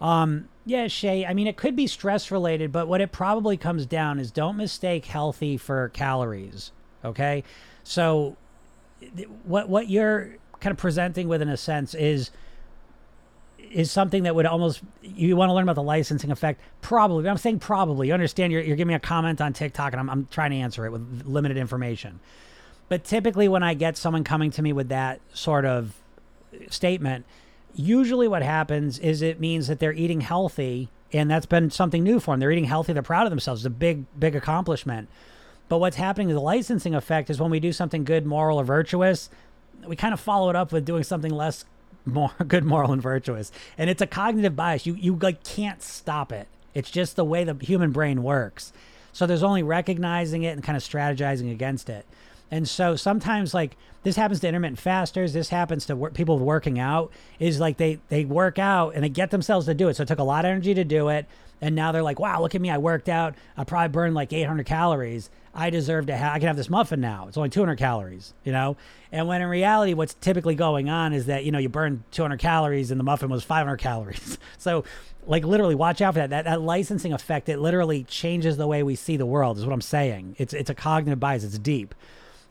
[0.00, 1.26] Um, yeah, Shay.
[1.26, 4.56] I mean, it could be stress related, but what it probably comes down is don't
[4.56, 6.72] mistake healthy for calories.
[7.04, 7.44] Okay,
[7.82, 8.36] so
[9.44, 12.30] what what you're kind of presenting with, in a sense, is
[13.70, 16.60] is something that would almost you want to learn about the licensing effect.
[16.80, 18.08] Probably, I'm saying probably.
[18.08, 18.52] You understand?
[18.52, 20.92] You're, you're giving me a comment on TikTok, and I'm I'm trying to answer it
[20.92, 22.20] with limited information.
[22.88, 25.94] But typically, when I get someone coming to me with that sort of
[26.70, 27.24] statement,
[27.74, 32.20] usually what happens is it means that they're eating healthy and that's been something new
[32.20, 32.40] for them.
[32.40, 33.62] They're eating healthy, they're proud of themselves.
[33.62, 35.08] It's a big, big accomplishment.
[35.68, 38.64] But what's happening is the licensing effect is when we do something good, moral, or
[38.64, 39.30] virtuous,
[39.86, 41.64] we kind of follow it up with doing something less
[42.04, 43.52] more good, moral, and virtuous.
[43.78, 44.86] And it's a cognitive bias.
[44.86, 46.48] You you like can't stop it.
[46.74, 48.72] It's just the way the human brain works.
[49.12, 52.06] So there's only recognizing it and kind of strategizing against it.
[52.50, 55.32] And so sometimes like this happens to intermittent fasters.
[55.32, 57.12] This happens to work, people working out.
[57.38, 59.96] Is like they they work out and they get themselves to do it.
[59.96, 61.26] So it took a lot of energy to do it,
[61.60, 62.70] and now they're like, "Wow, look at me!
[62.70, 63.34] I worked out.
[63.56, 65.30] I probably burned like 800 calories.
[65.54, 66.34] I deserve to have.
[66.34, 67.26] I can have this muffin now.
[67.28, 68.76] It's only 200 calories, you know."
[69.12, 72.38] And when in reality, what's typically going on is that you know you burn 200
[72.38, 74.38] calories and the muffin was 500 calories.
[74.58, 74.84] so
[75.26, 76.30] like literally watch out for that.
[76.30, 79.72] that that licensing effect it literally changes the way we see the world is what
[79.72, 81.94] i'm saying it's it's a cognitive bias it's deep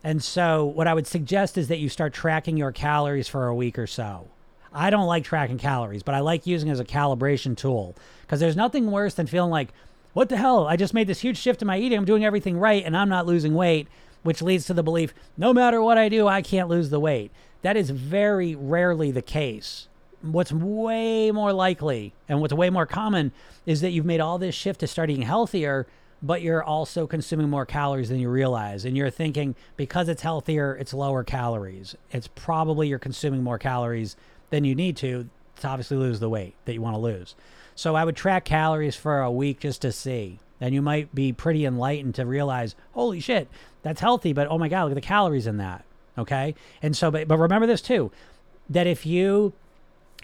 [0.04, 3.56] and so, what I would suggest is that you start tracking your calories for a
[3.56, 4.28] week or so.
[4.72, 8.56] I don't like tracking calories, but I like using as a calibration tool because there's
[8.56, 9.70] nothing worse than feeling like,
[10.14, 10.68] what the hell?
[10.68, 11.98] I just made this huge shift in my eating.
[11.98, 13.88] I'm doing everything right and I'm not losing weight,
[14.24, 17.32] which leads to the belief no matter what I do, I can't lose the weight.
[17.62, 19.88] That is very rarely the case.
[20.22, 23.32] What's way more likely and what's way more common
[23.66, 25.88] is that you've made all this shift to start eating healthier
[26.22, 28.86] but you're also consuming more calories than you realize.
[28.86, 31.96] And you're thinking because it's healthier, it's lower calories.
[32.12, 34.16] It's probably you're consuming more calories
[34.50, 37.36] than you need to to obviously lose the weight that you want to lose.
[37.76, 40.40] So I would track calories for a week just to see.
[40.62, 43.48] And you might be pretty enlightened to realize, holy shit,
[43.82, 45.86] that's healthy, but oh my God, look at the calories in that.
[46.18, 46.56] Okay.
[46.82, 48.12] And so, but, but remember this too
[48.70, 49.54] that if you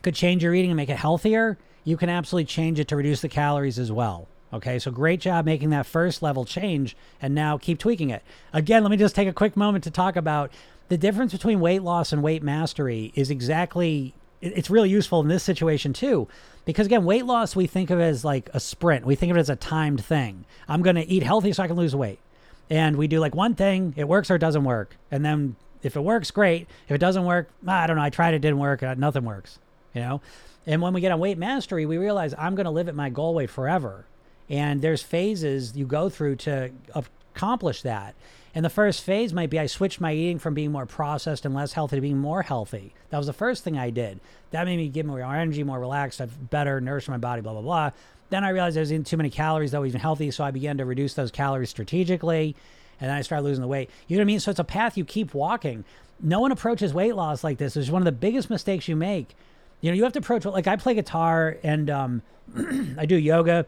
[0.04, 3.22] could change your eating and make it healthier, you can absolutely change it to reduce
[3.22, 4.28] the calories as well.
[4.56, 8.24] Okay, so great job making that first level change and now keep tweaking it.
[8.54, 10.52] Again, let me just take a quick moment to talk about
[10.90, 15.44] the difference between weight loss and weight mastery is exactly it's really useful in this
[15.44, 16.28] situation too
[16.66, 19.40] because again weight loss we think of as like a sprint we think of it
[19.40, 22.20] as a timed thing i'm going to eat healthy so i can lose weight
[22.70, 25.96] and we do like one thing it works or it doesn't work and then If
[25.96, 26.68] it works, great.
[26.88, 28.02] If it doesn't work, I don't know.
[28.02, 28.82] I tried it, didn't work.
[28.82, 29.60] Uh, nothing works.
[29.94, 30.22] You know.
[30.66, 33.10] And when we get on weight mastery, we realize I'm going to live at my
[33.10, 34.06] goal weight forever.
[34.50, 38.16] And there's phases you go through to accomplish that.
[38.54, 41.54] And the first phase might be I switched my eating from being more processed and
[41.54, 42.94] less healthy to being more healthy.
[43.10, 44.22] That was the first thing I did.
[44.52, 47.62] That made me get more energy, more relaxed, I've better nourished my body, blah, blah,
[47.62, 47.92] blah.
[48.30, 50.78] Then I realized I was eating too many calories that wasn't healthy, so I began
[50.78, 52.56] to reduce those calories strategically.
[53.02, 53.90] And then I started losing the weight.
[54.08, 54.40] You know what I mean?
[54.40, 55.84] So it's a path you keep walking.
[56.22, 57.76] No one approaches weight loss like this.
[57.76, 59.36] It's one of the biggest mistakes you make.
[59.82, 62.22] You know, you have to approach it like I play guitar and um,
[62.98, 63.66] I do yoga,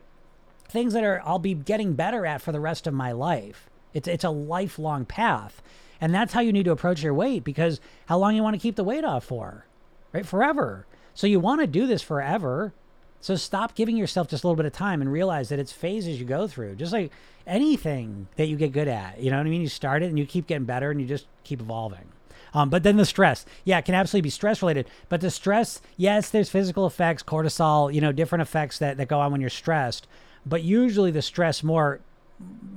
[0.69, 3.69] things that are I'll be getting better at for the rest of my life.
[3.93, 5.61] It's it's a lifelong path.
[5.99, 8.61] And that's how you need to approach your weight because how long you want to
[8.61, 9.65] keep the weight off for?
[10.13, 10.25] Right?
[10.25, 10.85] Forever.
[11.15, 12.73] So you want to do this forever.
[13.19, 16.19] So stop giving yourself just a little bit of time and realize that it's phases
[16.19, 16.75] you go through.
[16.75, 17.11] Just like
[17.47, 19.19] anything that you get good at.
[19.19, 19.61] You know what I mean?
[19.61, 22.05] You start it and you keep getting better and you just keep evolving.
[22.53, 24.87] Um, but then the stress, yeah, it can absolutely be stress related.
[25.09, 29.19] But the stress, yes, there's physical effects, cortisol, you know, different effects that, that go
[29.19, 30.07] on when you're stressed.
[30.47, 31.99] But usually the stress more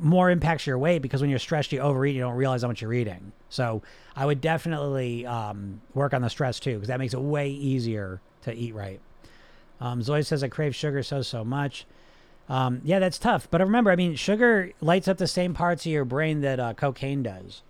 [0.00, 2.80] more impacts your weight because when you're stressed, you overeat, you don't realize how much
[2.80, 3.33] you're eating.
[3.50, 3.83] So
[4.16, 8.20] I would definitely um, work on the stress too because that makes it way easier
[8.42, 9.00] to eat right.
[9.80, 11.87] Um, Zoe says, I crave sugar so, so much.
[12.48, 13.48] Um, yeah, that's tough.
[13.50, 16.74] But remember, I mean, sugar lights up the same parts of your brain that uh,
[16.74, 17.62] cocaine does,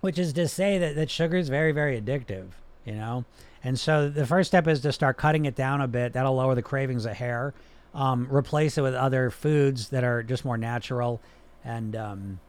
[0.00, 2.48] which is to say that, that sugar is very, very addictive,
[2.84, 3.24] you know?
[3.62, 6.14] And so the first step is to start cutting it down a bit.
[6.14, 7.54] That'll lower the cravings of hair
[7.94, 11.20] um, replace it with other foods that are just more natural.
[11.64, 12.40] And um,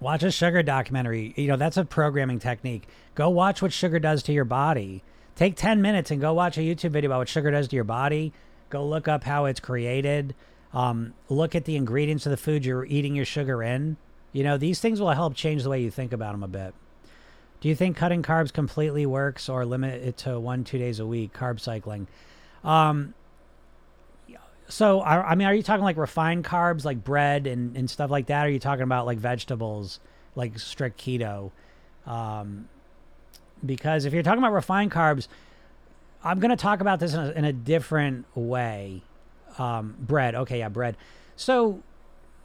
[0.00, 1.32] watch a sugar documentary.
[1.36, 2.88] You know that's a programming technique.
[3.14, 5.02] Go watch what sugar does to your body.
[5.34, 7.84] Take 10 minutes and go watch a youtube video about what sugar does to your
[7.84, 8.32] body.
[8.68, 10.34] Go look up how it's created.
[10.74, 13.96] Um, look at the ingredients of the food you're eating your sugar in.
[14.32, 16.74] You know these things will help change the way you think about them a bit.
[17.60, 21.06] Do you think cutting carbs completely works or limit it to one two days a
[21.06, 22.08] week carb cycling?
[22.64, 23.14] Um,
[24.72, 28.10] so, I, I mean, are you talking like refined carbs, like bread and, and stuff
[28.10, 28.44] like that?
[28.44, 30.00] Or are you talking about like vegetables,
[30.34, 31.50] like strict keto?
[32.06, 32.70] Um,
[33.64, 35.28] because if you're talking about refined carbs,
[36.24, 39.02] I'm going to talk about this in a, in a different way.
[39.58, 40.96] Um, bread, okay, yeah, bread.
[41.36, 41.82] So,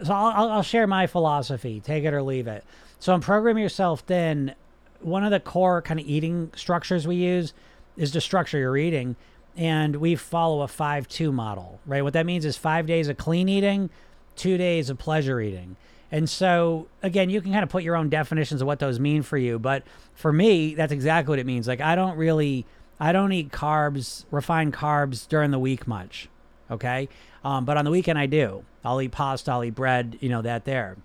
[0.03, 1.79] so I'll, I'll share my philosophy.
[1.79, 2.65] Take it or leave it.
[2.99, 4.53] So, in Program Yourself Thin,
[4.99, 7.53] one of the core kind of eating structures we use
[7.95, 9.15] is to structure your eating
[9.57, 12.03] and we follow a 5-2 model, right?
[12.03, 13.89] What that means is 5 days of clean eating,
[14.35, 15.75] 2 days of pleasure eating.
[16.11, 19.23] And so again, you can kind of put your own definitions of what those mean
[19.23, 21.67] for you, but for me, that's exactly what it means.
[21.67, 22.65] Like I don't really
[22.99, 26.29] I don't eat carbs, refined carbs during the week much.
[26.71, 27.09] Okay?
[27.43, 28.63] Um, but on the weekend I do.
[28.85, 30.97] I'll eat pasta, I'll eat bread, you know, that there.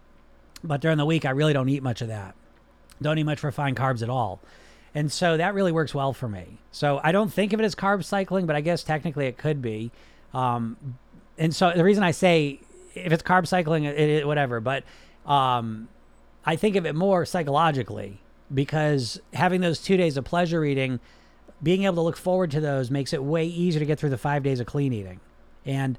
[0.63, 2.35] But during the week I really don't eat much of that.
[3.01, 4.41] Don't eat much refined carbs at all.
[4.95, 6.59] And so that really works well for me.
[6.71, 9.63] So I don't think of it as carb cycling, but I guess technically it could
[9.63, 9.91] be.
[10.35, 10.77] Um,
[11.39, 12.61] and so the reason I say
[12.95, 14.85] if it's carb cycling, it, it whatever, but
[15.27, 15.89] um,
[16.45, 18.19] I think of it more psychologically
[18.53, 21.01] because having those two days of pleasure eating,
[21.63, 24.19] being able to look forward to those makes it way easier to get through the
[24.19, 25.21] five days of clean eating.
[25.65, 25.99] And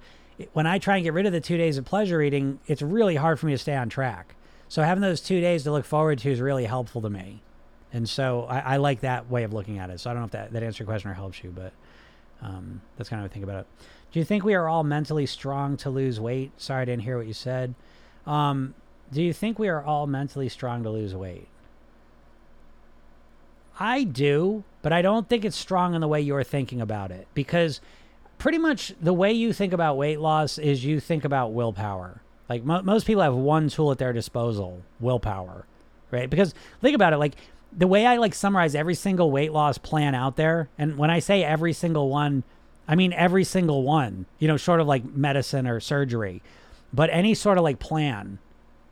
[0.53, 3.15] when I try and get rid of the two days of pleasure eating, it's really
[3.15, 4.35] hard for me to stay on track.
[4.67, 7.41] So having those two days to look forward to is really helpful to me.
[7.93, 9.99] And so I, I, like that way of looking at it.
[9.99, 11.71] So I don't know if that, that answers your question or helps you, but
[12.41, 13.67] um, that's kind of what I think about it.
[14.11, 16.51] Do you think we are all mentally strong to lose weight?
[16.57, 17.75] Sorry, I didn't hear what you said.
[18.25, 18.73] Um,
[19.11, 21.47] do you think we are all mentally strong to lose weight?
[23.79, 27.27] I do, but I don't think it's strong in the way you're thinking about it
[27.33, 27.81] because
[28.37, 32.21] pretty much the way you think about weight loss is you think about willpower.
[32.49, 35.65] Like mo- most people have one tool at their disposal, willpower,
[36.11, 36.29] right?
[36.29, 37.35] Because think about it, like
[37.77, 41.19] the way I like summarize every single weight loss plan out there, and when I
[41.19, 42.43] say every single one,
[42.87, 46.41] I mean every single one, you know, short of like medicine or surgery,
[46.93, 48.39] but any sort of like plan,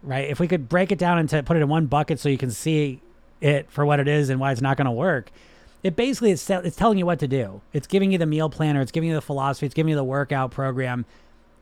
[0.04, 0.30] right?
[0.30, 2.52] If we could break it down into put it in one bucket so you can
[2.52, 3.02] see
[3.40, 5.32] it for what it is and why it's not going to work,
[5.84, 7.62] it basically it's, it's telling you what to do.
[7.74, 10.04] It's giving you the meal planner, it's giving you the philosophy, it's giving you the
[10.04, 11.06] workout program.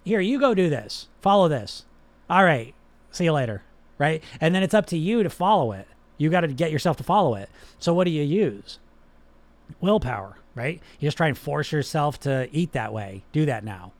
[0.03, 1.85] Here, you go do this, follow this.
[2.29, 2.73] All right,
[3.11, 3.63] see you later,
[3.97, 4.23] right?
[4.39, 5.87] And then it's up to you to follow it.
[6.19, 7.49] You got to get yourself to follow it.
[7.79, 8.77] So what do you use?
[9.81, 10.79] Willpower, right?
[10.99, 13.23] You just try and force yourself to eat that way.
[13.31, 13.93] Do that now.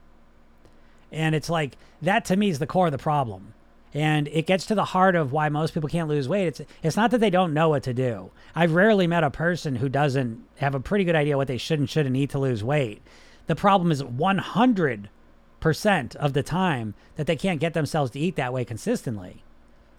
[1.12, 3.53] And it's like that to me is the core of the problem.
[3.93, 6.47] And it gets to the heart of why most people can't lose weight.
[6.47, 8.29] It's it's not that they don't know what to do.
[8.53, 11.79] I've rarely met a person who doesn't have a pretty good idea what they should
[11.79, 13.01] and shouldn't eat to lose weight.
[13.47, 18.53] The problem is 100% of the time that they can't get themselves to eat that
[18.53, 19.43] way consistently.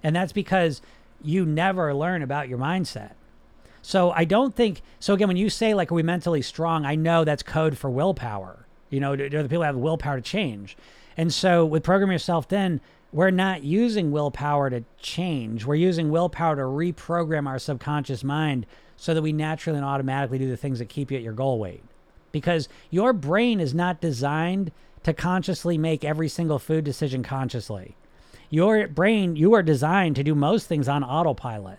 [0.05, 0.81] And that's because
[1.23, 3.13] you never learn about your mindset.
[3.83, 5.15] So I don't think so.
[5.15, 8.67] Again, when you say like, "Are we mentally strong?" I know that's code for willpower.
[8.91, 10.77] You know, they're the people have willpower to change.
[11.17, 12.81] And so with program yourself, then
[13.13, 15.65] we're not using willpower to change.
[15.65, 20.49] We're using willpower to reprogram our subconscious mind so that we naturally and automatically do
[20.49, 21.83] the things that keep you at your goal weight.
[22.33, 24.71] Because your brain is not designed
[25.03, 27.97] to consciously make every single food decision consciously.
[28.51, 31.79] Your brain, you are designed to do most things on autopilot.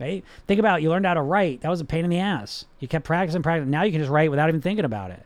[0.00, 0.24] Right?
[0.46, 1.60] Think about it, you learned how to write.
[1.60, 2.64] That was a pain in the ass.
[2.80, 3.70] You kept practicing, practicing.
[3.70, 5.24] Now you can just write without even thinking about it.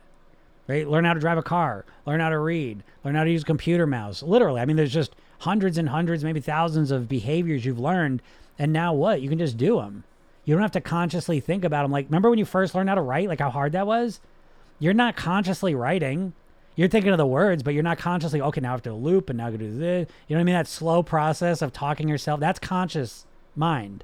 [0.67, 0.87] Right?
[0.87, 3.45] Learn how to drive a car, learn how to read, learn how to use a
[3.45, 4.21] computer mouse.
[4.21, 4.61] Literally.
[4.61, 8.21] I mean, there's just hundreds and hundreds, maybe thousands of behaviors you've learned.
[8.57, 9.21] And now what?
[9.21, 10.03] You can just do them.
[10.43, 11.91] You don't have to consciously think about them.
[11.91, 14.19] Like, remember when you first learned how to write, like how hard that was?
[14.79, 16.33] You're not consciously writing.
[16.75, 19.29] You're thinking of the words, but you're not consciously, okay, now I have to loop
[19.29, 20.09] and now I to do this.
[20.27, 20.55] You know what I mean?
[20.55, 24.03] That slow process of talking yourself, that's conscious mind.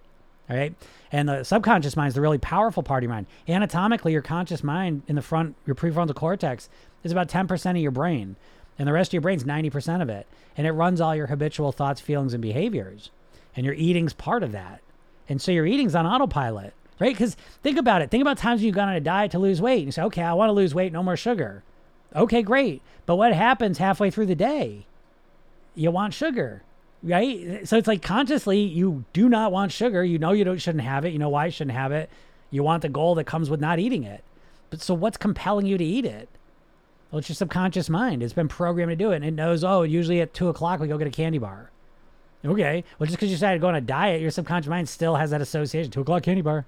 [0.49, 0.73] All right.
[1.11, 3.27] And the subconscious mind is the really powerful part of your mind.
[3.47, 6.69] Anatomically, your conscious mind in the front, your prefrontal cortex,
[7.03, 8.35] is about 10% of your brain.
[8.77, 10.27] And the rest of your brain's 90% of it.
[10.57, 13.11] And it runs all your habitual thoughts, feelings, and behaviors.
[13.55, 14.81] And your eating's part of that.
[15.29, 17.13] And so your eating's on autopilot, right?
[17.13, 18.09] Because think about it.
[18.09, 19.79] Think about times you've gone on a diet to lose weight.
[19.79, 21.63] And you say, okay, I want to lose weight, no more sugar.
[22.15, 22.81] Okay, great.
[23.05, 24.85] But what happens halfway through the day?
[25.75, 26.63] You want sugar,
[27.01, 27.67] right?
[27.67, 30.03] So it's like consciously you do not want sugar.
[30.03, 31.13] You know you don't shouldn't have it.
[31.13, 32.09] You know why you shouldn't have it.
[32.49, 34.23] You want the goal that comes with not eating it.
[34.69, 36.27] But so what's compelling you to eat it?
[37.09, 38.23] Well, it's your subconscious mind.
[38.23, 39.17] It's been programmed to do it.
[39.17, 41.71] And it knows, oh, usually at two o'clock we go get a candy bar.
[42.43, 42.83] Okay.
[42.97, 45.31] Well, just because you decided to go on a diet, your subconscious mind still has
[45.31, 45.91] that association.
[45.91, 46.65] Two o'clock candy bar.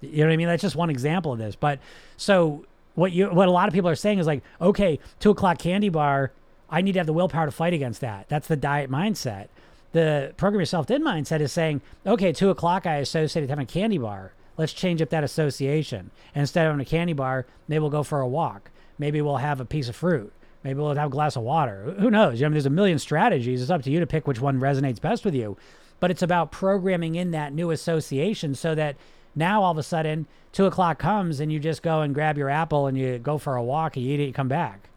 [0.00, 0.48] You know what I mean?
[0.48, 1.56] That's just one example of this.
[1.56, 1.80] But
[2.16, 2.64] so
[2.98, 5.88] what you what a lot of people are saying is like, okay, two o'clock candy
[5.88, 6.32] bar,
[6.68, 8.28] I need to have the willpower to fight against that.
[8.28, 9.46] That's the diet mindset.
[9.92, 13.98] The program yourself did mindset is saying, okay, two o'clock I associate having a candy
[13.98, 14.32] bar.
[14.56, 16.10] Let's change up that association.
[16.34, 18.70] And instead of having a candy bar, maybe we'll go for a walk.
[18.98, 20.32] Maybe we'll have a piece of fruit.
[20.64, 21.94] Maybe we'll have a glass of water.
[22.00, 22.42] Who knows?
[22.42, 23.62] I mean, there's a million strategies.
[23.62, 25.56] It's up to you to pick which one resonates best with you.
[26.00, 28.96] But it's about programming in that new association so that
[29.38, 32.50] now all of a sudden, two o'clock comes and you just go and grab your
[32.50, 34.90] apple and you go for a walk and you eat it, you come back.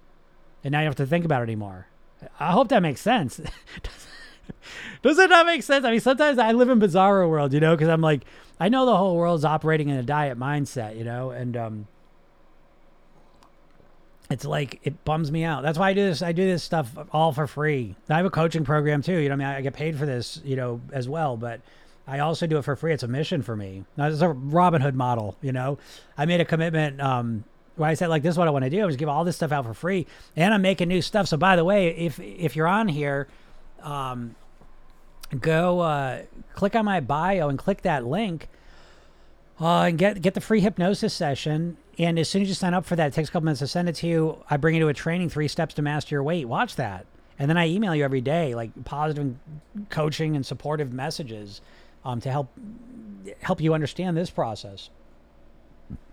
[0.64, 1.88] And now you don't have to think about it anymore.
[2.40, 3.40] I hope that makes sense.
[5.02, 5.86] Does it not make sense?
[5.86, 8.24] I mean, sometimes I live in bizarro world, you know, because I'm like,
[8.60, 11.88] I know the whole world's operating in a diet mindset, you know, and um,
[14.30, 15.64] it's like it bums me out.
[15.64, 16.22] That's why I do this.
[16.22, 17.96] I do this stuff all for free.
[18.10, 19.18] I have a coaching program too.
[19.18, 21.62] You know, I mean, I get paid for this, you know, as well, but
[22.08, 22.94] I also do it for free.
[22.94, 23.86] It's a mission for me.
[23.98, 25.78] It's a Robin Hood model, you know.
[26.18, 27.44] I made a commitment um,
[27.76, 28.84] where I said, like, this is what I want to do.
[28.84, 31.28] I just give all this stuff out for free, and I'm making new stuff.
[31.28, 33.28] So, by the way, if if you're on here,
[33.82, 34.36] um,
[35.40, 38.50] go uh, click on my bio and click that link,
[39.60, 41.78] uh, and get get the free hypnosis session.
[42.00, 43.68] And as soon as you sign up for that, it takes a couple minutes to
[43.68, 44.44] send it to you.
[44.50, 46.48] I bring you to a training, three steps to master your weight.
[46.48, 47.06] Watch that.
[47.38, 49.36] And then I email you every day, like positive
[49.90, 51.62] coaching and supportive messages
[52.04, 52.50] um, to help
[53.42, 54.90] help you understand this process,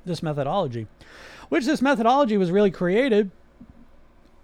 [0.05, 0.87] this methodology,
[1.49, 3.31] which this methodology was really created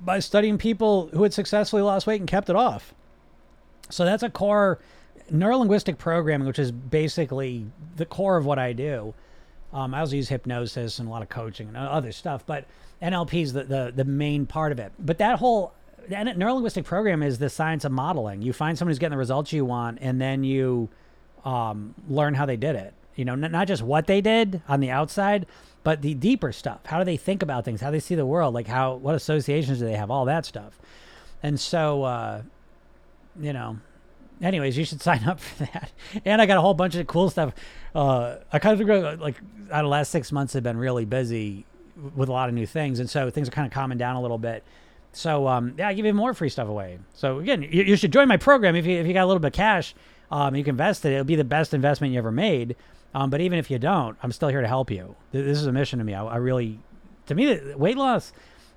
[0.01, 2.95] by studying people who had successfully lost weight and kept it off.
[3.91, 4.79] So that's a core
[5.33, 9.15] neurolinguistic programming, which is basically the core of what I do.
[9.73, 12.67] Um, I also use hypnosis and a lot of coaching and other stuff, but
[13.03, 14.93] NLP is the, the, the main part of it.
[14.99, 15.73] But that whole
[16.09, 18.43] neurolinguistic program is the science of modeling.
[18.43, 20.89] You find someone who's getting the results you want, and then you
[21.45, 22.95] um, learn how they did it.
[23.17, 25.47] You know, n- not just what they did on the outside,
[25.83, 26.81] but the deeper stuff.
[26.87, 27.81] How do they think about things?
[27.81, 28.55] How they see the world?
[28.55, 30.11] Like how what associations do they have?
[30.11, 30.79] All that stuff.
[31.43, 32.43] And so, uh,
[33.39, 33.79] you know,
[34.43, 35.93] anyways, you should sign up for that.
[36.25, 37.53] And I got a whole bunch of cool stuff.
[37.95, 39.37] Uh, I kind of like
[39.71, 41.67] out of the last six months have been really busy
[42.17, 44.23] with a lot of new things, and so things are kind of calming down a
[44.23, 44.65] little bit.
[45.13, 46.99] So um, yeah, I give you more free stuff away.
[47.15, 49.41] So again, you, you should join my program if you if you got a little
[49.41, 49.95] bit of cash
[50.31, 51.13] um, you can invest it.
[51.13, 52.77] It'll be the best investment you ever made.
[53.15, 55.15] Um, but even if you don't, I'm still here to help you.
[55.31, 56.15] This is a mission to me.
[56.15, 56.81] I, I really,
[57.27, 58.33] to me, weight loss,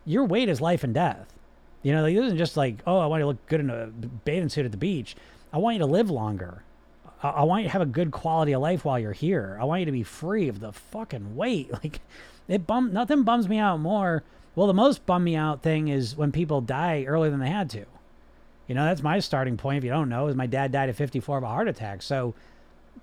[0.05, 1.33] your weight is life and death.
[1.81, 3.87] You know, it isn't just like, oh, I want you to look good in a
[3.87, 5.15] bathing suit at the beach.
[5.51, 6.63] I want you to live longer.
[7.23, 9.57] I, I want you to have a good quality of life while you're here.
[9.59, 11.71] I want you to be free of the fucking weight.
[11.83, 12.01] Like,
[12.47, 14.23] it bum nothing bums me out more.
[14.55, 17.69] Well, the most bum me out thing is when people die earlier than they had
[17.71, 17.85] to.
[18.67, 19.77] You know, that's my starting point.
[19.77, 22.01] If you don't know, is my dad died at 54 of a heart attack.
[22.01, 22.35] So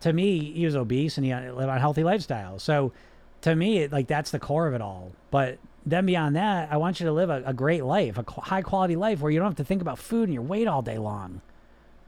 [0.00, 2.58] to me, he was obese and he lived a healthy lifestyle.
[2.58, 2.92] So
[3.42, 5.12] to me, it, like that's the core of it all.
[5.30, 8.62] But then beyond that, I want you to live a, a great life, a high
[8.62, 10.98] quality life where you don't have to think about food and your weight all day
[10.98, 11.40] long.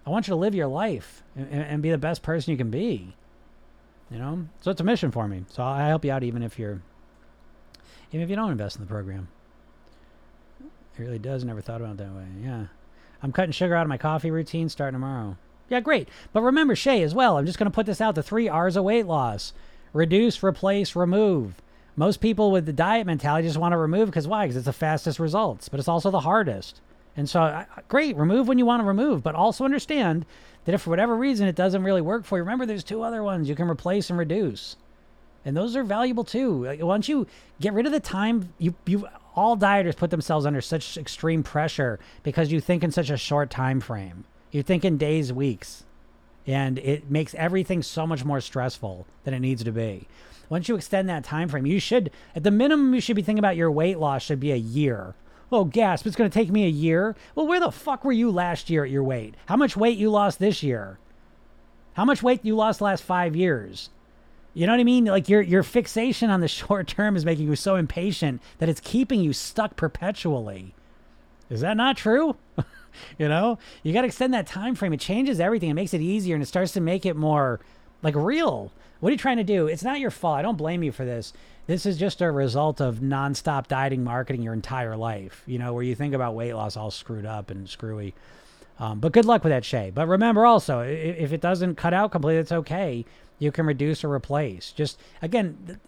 [0.07, 2.71] I want you to live your life and, and be the best person you can
[2.71, 3.15] be.
[4.11, 5.45] You know, so it's a mission for me.
[5.49, 6.81] So I help you out even if you're,
[8.13, 9.29] even if you don't invest in the program.
[10.61, 11.45] It really does.
[11.45, 12.27] Never thought about it that way.
[12.41, 12.67] Yeah,
[13.23, 15.37] I'm cutting sugar out of my coffee routine starting tomorrow.
[15.69, 16.09] Yeah, great.
[16.33, 17.39] But remember, Shay, as well.
[17.39, 19.53] I'm just going to put this out: the three R's of weight loss:
[19.93, 21.61] reduce, replace, remove.
[21.97, 24.45] Most people with the diet mentality just want to remove because why?
[24.45, 26.81] Because it's the fastest results, but it's also the hardest.
[27.17, 30.27] And so, great, remove when you want to remove, but also understand
[30.67, 33.23] that if for whatever reason it doesn't really work for you, remember there's two other
[33.23, 34.77] ones you can replace and reduce.
[35.47, 36.77] And those are valuable too.
[36.81, 37.27] Once you
[37.61, 41.99] get rid of the time, you you all dieters put themselves under such extreme pressure
[42.22, 44.24] because you think in such a short time frame.
[44.51, 45.84] You think in days, weeks,
[46.47, 50.09] and it makes everything so much more stressful than it needs to be.
[50.49, 53.41] Once you extend that time frame, you should at the minimum you should be thinking
[53.41, 55.14] about your weight loss should be a year
[55.53, 57.14] Oh, gasp, it's going to take me a year.
[57.34, 59.34] Well, where the fuck were you last year at your weight?
[59.47, 60.99] How much weight you lost this year?
[61.95, 63.91] How much weight you lost last five years?
[64.57, 65.05] You know what I mean?
[65.05, 68.81] Like your your fixation on the short term is making you so impatient that it's
[68.81, 70.75] keeping you stuck perpetually.
[71.51, 72.37] Is that not true?
[73.19, 74.95] you know, you got to extend that time frame.
[74.95, 75.69] It changes everything.
[75.69, 77.61] It makes it easier and it starts to make it more
[78.03, 78.73] like real.
[79.01, 79.67] What are you trying to do?
[79.67, 80.39] It's not your fault.
[80.39, 81.35] I don't blame you for this.
[81.67, 85.83] This is just a result of nonstop dieting marketing your entire life, you know, where
[85.83, 88.15] you think about weight loss all screwed up and screwy.
[88.79, 89.91] Um, but good luck with that, Shay.
[89.95, 93.05] But remember also, if it doesn't cut out completely, it's okay.
[93.39, 94.72] You can reduce or replace.
[94.72, 95.78] Just, again,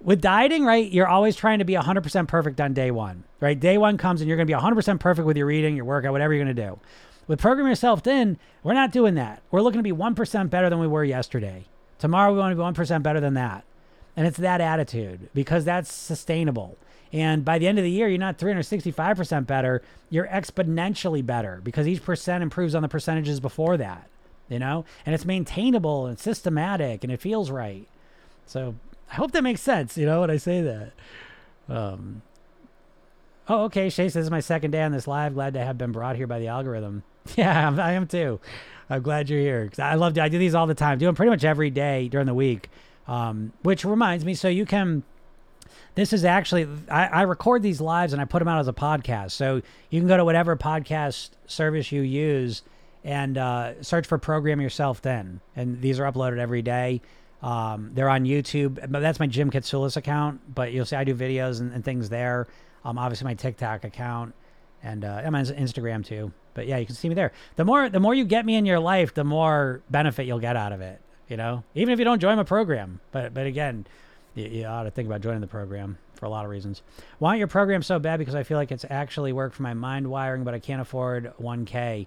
[0.00, 3.58] with dieting, right, you're always trying to be 100% perfect on day one, right?
[3.58, 6.12] Day one comes and you're going to be 100% perfect with your eating, your workout,
[6.12, 6.78] whatever you're going to do.
[7.26, 9.42] With Program Yourself Thin, we're not doing that.
[9.50, 11.64] We're looking to be 1% better than we were yesterday.
[11.98, 13.64] Tomorrow, we want to be 1% better than that.
[14.16, 16.78] And it's that attitude because that's sustainable.
[17.12, 21.86] And by the end of the year, you're not 365% better, you're exponentially better because
[21.86, 24.08] each percent improves on the percentages before that,
[24.48, 24.84] you know?
[25.04, 27.86] And it's maintainable and systematic and it feels right.
[28.46, 28.74] So
[29.10, 30.92] I hope that makes sense, you know, when I say that.
[31.68, 32.22] Um,
[33.48, 33.88] oh, okay.
[33.88, 35.34] Shay says, this is my second day on this live.
[35.34, 37.02] Glad to have been brought here by the algorithm.
[37.34, 38.38] Yeah, I am too.
[38.88, 39.68] I'm glad you're here.
[39.68, 42.06] Cause I love, I do these all the time, do them pretty much every day
[42.06, 42.70] during the week.
[43.08, 45.02] Um, which reminds me, so you can.
[45.96, 48.72] This is actually I, I record these lives and I put them out as a
[48.72, 49.32] podcast.
[49.32, 52.62] So you can go to whatever podcast service you use
[53.06, 57.00] and uh, search for "Program Yourself Thin.", and these are uploaded every day.
[57.42, 60.54] Um, they're on YouTube, but that's my Jim Katsoulis account.
[60.54, 62.46] But you'll see I do videos and, and things there.
[62.84, 64.34] Um, obviously my TikTok account,
[64.82, 66.32] and uh, I'm on Instagram too.
[66.52, 67.32] But yeah, you can see me there.
[67.56, 70.56] The more the more you get me in your life, the more benefit you'll get
[70.56, 73.00] out of it you know, even if you don't join my program.
[73.12, 73.86] But but again,
[74.34, 76.82] you, you, ought to think about joining the program for a lot of reasons.
[77.20, 80.08] Want your program so bad because I feel like it's actually worked for my mind
[80.08, 82.06] wiring, but I can't afford 1K.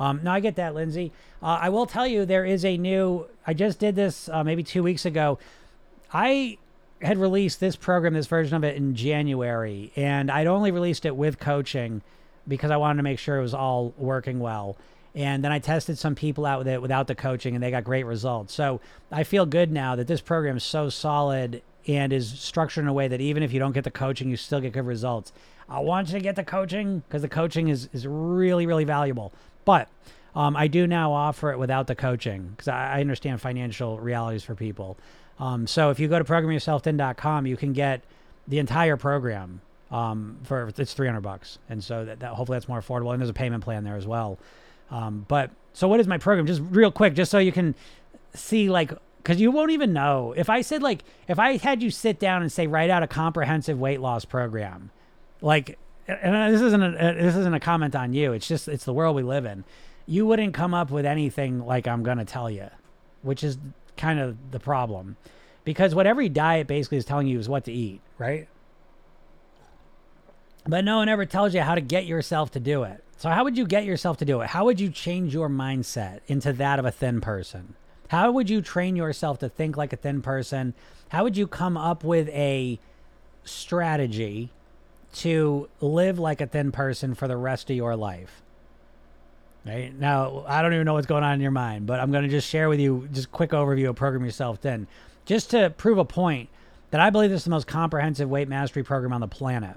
[0.00, 1.12] Um, no, I get that, Lindsay.
[1.42, 3.26] Uh, I will tell you there is a new.
[3.46, 5.38] I just did this uh, maybe two weeks ago.
[6.12, 6.56] I
[7.02, 11.14] had released this program, this version of it in January, and I'd only released it
[11.14, 12.00] with coaching
[12.48, 14.76] because I wanted to make sure it was all working well.
[15.14, 17.84] And then I tested some people out with it without the coaching, and they got
[17.84, 18.54] great results.
[18.54, 18.80] So
[19.12, 22.92] I feel good now that this program is so solid and is structured in a
[22.92, 25.32] way that even if you don't get the coaching, you still get good results.
[25.68, 29.32] I want you to get the coaching because the coaching is, is really, really valuable.
[29.64, 29.88] But
[30.34, 34.44] um, I do now offer it without the coaching because I, I, understand financial realities
[34.44, 34.96] for people.
[35.38, 38.02] Um, so if you go to programyourselfthin.com, you can get
[38.46, 41.58] the entire program um, for it's 300 bucks.
[41.68, 43.12] And so that, that hopefully that's more affordable.
[43.12, 44.38] And there's a payment plan there as well.
[44.90, 46.46] Um, but so what is my program?
[46.46, 47.74] Just real quick, just so you can
[48.34, 51.90] see like because you won't even know if I said like if I had you
[51.90, 54.90] sit down and say write out a comprehensive weight loss program,
[55.40, 55.78] like
[56.22, 58.32] and uh, this isn't a, uh, this isn't a comment on you.
[58.32, 59.64] It's just it's the world we live in.
[60.06, 62.68] You wouldn't come up with anything like I'm gonna tell you,
[63.22, 63.58] which is
[63.96, 65.16] kind of the problem,
[65.64, 68.48] because what every diet basically is telling you is what to eat, right?
[70.66, 73.02] But no one ever tells you how to get yourself to do it.
[73.16, 74.48] So, how would you get yourself to do it?
[74.48, 77.74] How would you change your mindset into that of a thin person?
[78.08, 80.74] How would you train yourself to think like a thin person?
[81.10, 82.78] How would you come up with a
[83.44, 84.50] strategy
[85.12, 88.42] to live like a thin person for the rest of your life?
[89.66, 92.24] Right now, I don't even know what's going on in your mind, but I'm going
[92.24, 94.86] to just share with you just quick overview of Program Yourself Thin,
[95.26, 96.48] just to prove a point
[96.90, 99.76] that I believe this is the most comprehensive weight mastery program on the planet.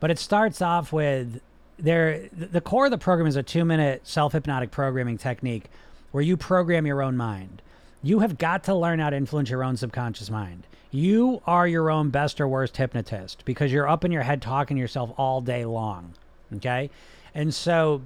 [0.00, 1.40] But it starts off with
[1.78, 5.66] there the core of the program is a two minute self hypnotic programming technique
[6.10, 7.62] where you program your own mind.
[8.02, 10.66] You have got to learn how to influence your own subconscious mind.
[10.90, 14.76] You are your own best or worst hypnotist because you're up in your head talking
[14.76, 16.14] to yourself all day long.
[16.56, 16.90] Okay.
[17.34, 18.02] And so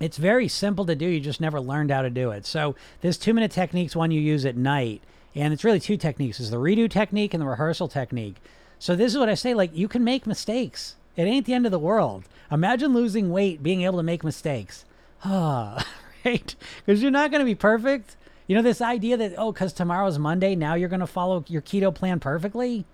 [0.00, 1.06] It's very simple to do.
[1.06, 2.44] You just never learned how to do it.
[2.46, 5.02] So this two minute technique's one you use at night.
[5.36, 6.38] And it's really two techniques.
[6.40, 8.36] is the redo technique and the rehearsal technique.
[8.78, 10.96] So this is what I say, like you can make mistakes.
[11.16, 12.24] It ain't the end of the world.
[12.50, 14.84] Imagine losing weight, being able to make mistakes.
[15.24, 15.84] Ah,
[16.24, 16.54] right?
[16.84, 18.16] Because you're not going to be perfect.
[18.46, 21.62] You know, this idea that, oh, because tomorrow's Monday, now you're going to follow your
[21.62, 22.84] keto plan perfectly?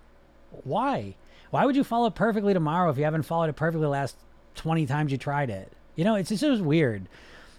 [0.64, 1.16] Why?
[1.51, 4.16] Why would you follow it perfectly tomorrow if you haven't followed it perfectly the last
[4.55, 5.72] 20 times you tried it?
[5.96, 7.09] You know, it's just weird.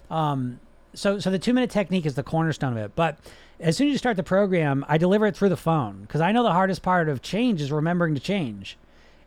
[0.10, 0.60] Um,
[0.94, 2.96] so, so the two minute technique is the cornerstone of it.
[2.96, 3.20] But
[3.60, 6.32] as soon as you start the program, I deliver it through the phone because I
[6.32, 8.78] know the hardest part of change is remembering to change.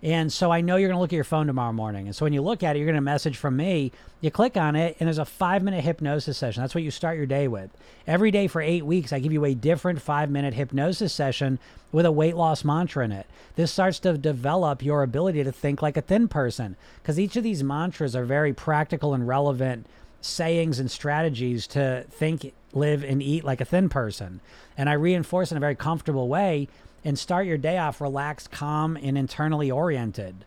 [0.04, 2.06] And so I know you're going to look at your phone tomorrow morning.
[2.06, 3.90] And so when you look at it, you're going to message from me.
[4.20, 6.62] You click on it, and there's a five minute hypnosis session.
[6.62, 7.70] That's what you start your day with.
[8.06, 11.58] Every day for eight weeks, I give you a different five minute hypnosis session
[11.90, 13.26] with a weight loss mantra in it.
[13.56, 17.42] This starts to develop your ability to think like a thin person because each of
[17.42, 19.86] these mantras are very practical and relevant
[20.24, 24.40] sayings and strategies to think, live, and eat like a thin person.
[24.76, 26.68] And I reinforce in a very comfortable way
[27.04, 30.44] and start your day off relaxed, calm, and internally oriented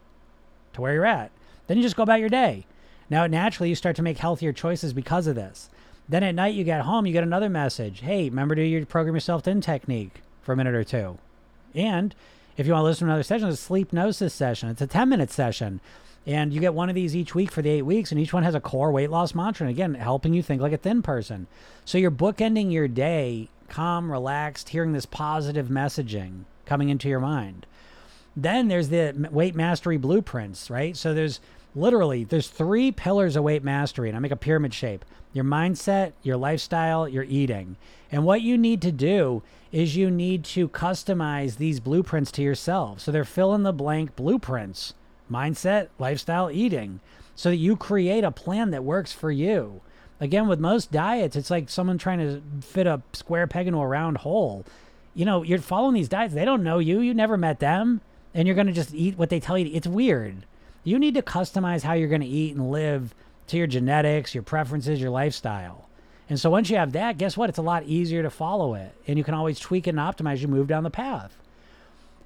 [0.74, 1.32] to where you're at.
[1.68, 2.66] Then you just go about your day.
[3.10, 5.70] Now, naturally, you start to make healthier choices because of this.
[6.10, 8.00] Then at night, you get home, you get another message.
[8.00, 11.20] Hey, remember to do your program yourself thin technique for a minute or two.
[11.76, 12.16] And
[12.56, 14.70] if you want to listen to another session, it's a sleep gnosis session.
[14.70, 15.80] It's a 10 minute session.
[16.28, 18.44] And you get one of these each week for the eight weeks, and each one
[18.44, 19.66] has a core weight loss mantra.
[19.66, 21.48] And again, helping you think like a thin person.
[21.86, 27.66] So you're bookending your day calm, relaxed, hearing this positive messaging coming into your mind.
[28.36, 30.96] Then there's the weight mastery blueprints, right?
[30.96, 31.40] So there's
[31.74, 35.06] literally there's three pillars of weight mastery, and I make a pyramid shape.
[35.32, 37.78] Your mindset, your lifestyle, your eating.
[38.12, 43.00] And what you need to do is you need to customize these blueprints to yourself.
[43.00, 44.94] So they're fill in the blank blueprints
[45.32, 47.00] mindset, lifestyle, eating,
[47.36, 49.82] so that you create a plan that works for you.
[50.20, 53.88] Again, with most diets, it's like someone trying to fit a square peg into a
[53.88, 54.66] round hole.
[55.14, 58.02] You know, you're following these diets, they don't know you, you never met them,
[58.34, 59.70] and you're going to just eat what they tell you.
[59.74, 60.46] It's weird.
[60.84, 63.14] You need to customize how you're going to eat and live
[63.48, 65.88] to your genetics, your preferences, your lifestyle.
[66.30, 67.50] And so once you have that, guess what?
[67.50, 68.94] It's a lot easier to follow it.
[69.08, 71.38] And you can always tweak it and optimize you move down the path.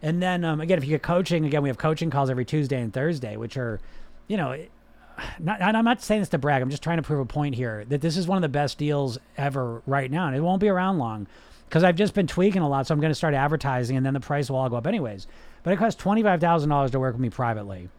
[0.01, 2.81] And then um, again, if you get coaching, again, we have coaching calls every Tuesday
[2.81, 3.79] and Thursday, which are,
[4.27, 4.57] you know,
[5.39, 6.61] not, I'm not saying this to brag.
[6.61, 8.77] I'm just trying to prove a point here that this is one of the best
[8.77, 11.27] deals ever right now, and it won't be around long
[11.67, 12.87] because I've just been tweaking a lot.
[12.87, 15.27] So I'm going to start advertising, and then the price will all go up anyways.
[15.63, 17.89] But it costs twenty five thousand dollars to work with me privately,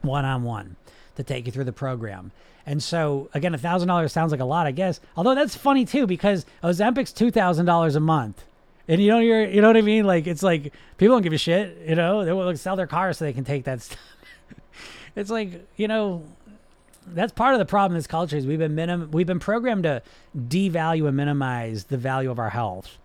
[0.00, 0.76] one on one,
[1.16, 2.32] to take you through the program.
[2.64, 5.00] And so again, thousand dollars sounds like a lot, I guess.
[5.16, 8.44] Although that's funny too because Ozempic's two thousand dollars a month.
[8.88, 10.04] And you know you're you know what I mean?
[10.04, 13.18] Like it's like people don't give a shit, you know, they will sell their cars
[13.18, 13.98] so they can take that stuff.
[15.16, 16.24] it's like, you know,
[17.06, 19.84] that's part of the problem in this culture is we've been minim- we've been programmed
[19.84, 20.02] to
[20.36, 22.98] devalue and minimize the value of our health.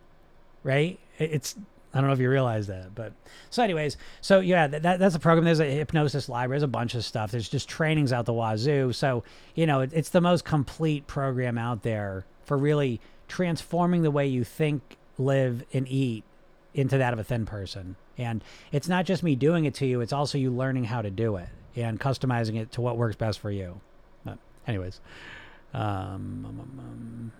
[0.64, 1.00] Right?
[1.20, 1.56] It's
[1.94, 3.14] I don't know if you realize that, but
[3.50, 5.46] so anyways, so yeah, that, that's a program.
[5.46, 6.60] There's a hypnosis library.
[6.60, 7.32] There's a bunch of stuff.
[7.32, 8.94] There's just trainings out the wazoo.
[8.94, 9.24] So
[9.56, 14.28] you know, it, it's the most complete program out there for really transforming the way
[14.28, 16.24] you think live, and eat
[16.74, 17.96] into that of a thin person.
[18.18, 21.10] And it's not just me doing it to you, it's also you learning how to
[21.10, 23.80] do it and customizing it to what works best for you.
[24.26, 24.38] But,
[24.68, 25.00] anyways,
[25.74, 27.32] um, um, um, um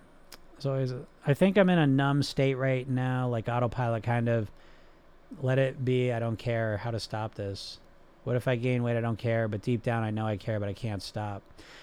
[0.58, 4.50] so I think I'm in a numb state right now, like autopilot kind of.
[5.42, 6.10] Let it be.
[6.10, 7.78] I don't care how to stop this.
[8.24, 8.96] What if I gain weight?
[8.96, 11.42] I don't care, but deep down I know I care, but I can't stop.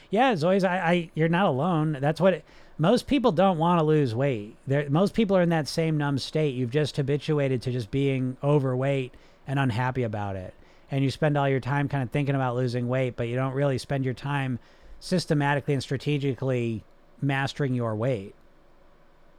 [0.09, 0.77] Yeah, it's always I.
[0.77, 1.97] I you're not alone.
[2.01, 2.33] That's what.
[2.33, 2.45] It,
[2.77, 4.55] most people don't want to lose weight.
[4.67, 6.55] They're, most people are in that same numb state.
[6.55, 9.13] You've just habituated to just being overweight
[9.47, 10.53] and unhappy about it.
[10.91, 13.53] And you spend all your time kind of thinking about losing weight, but you don't
[13.53, 14.59] really spend your time
[14.99, 16.83] systematically and strategically
[17.21, 18.35] mastering your weight.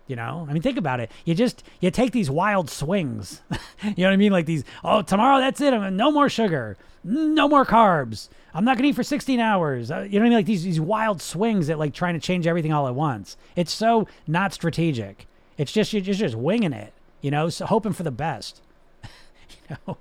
[0.07, 1.11] You know, I mean, think about it.
[1.25, 3.43] You just you take these wild swings.
[3.83, 4.31] you know what I mean?
[4.31, 4.63] Like these.
[4.85, 5.75] Oh, tomorrow that's it.
[5.75, 8.29] I'm no more sugar, no more carbs.
[8.57, 9.91] I'm not gonna eat for 16 hours.
[9.91, 10.39] Uh, you know what I mean?
[10.39, 13.37] Like these these wild swings at like trying to change everything all at once.
[13.55, 15.27] It's so not strategic.
[15.59, 16.95] It's just you're just, just winging it.
[17.21, 18.63] You know, so hoping for the best.
[19.05, 19.99] you know,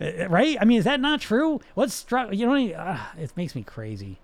[0.00, 0.56] uh, right?
[0.60, 1.60] I mean, is that not true?
[1.74, 2.32] What's struck?
[2.32, 4.18] You know, what I uh, it makes me crazy.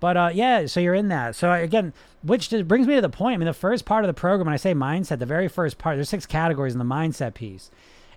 [0.00, 1.36] But uh, yeah, so you're in that.
[1.36, 3.34] So again, which just brings me to the point.
[3.34, 5.78] I mean, the first part of the program, when I say mindset, the very first
[5.78, 7.70] part, there's six categories in the mindset piece.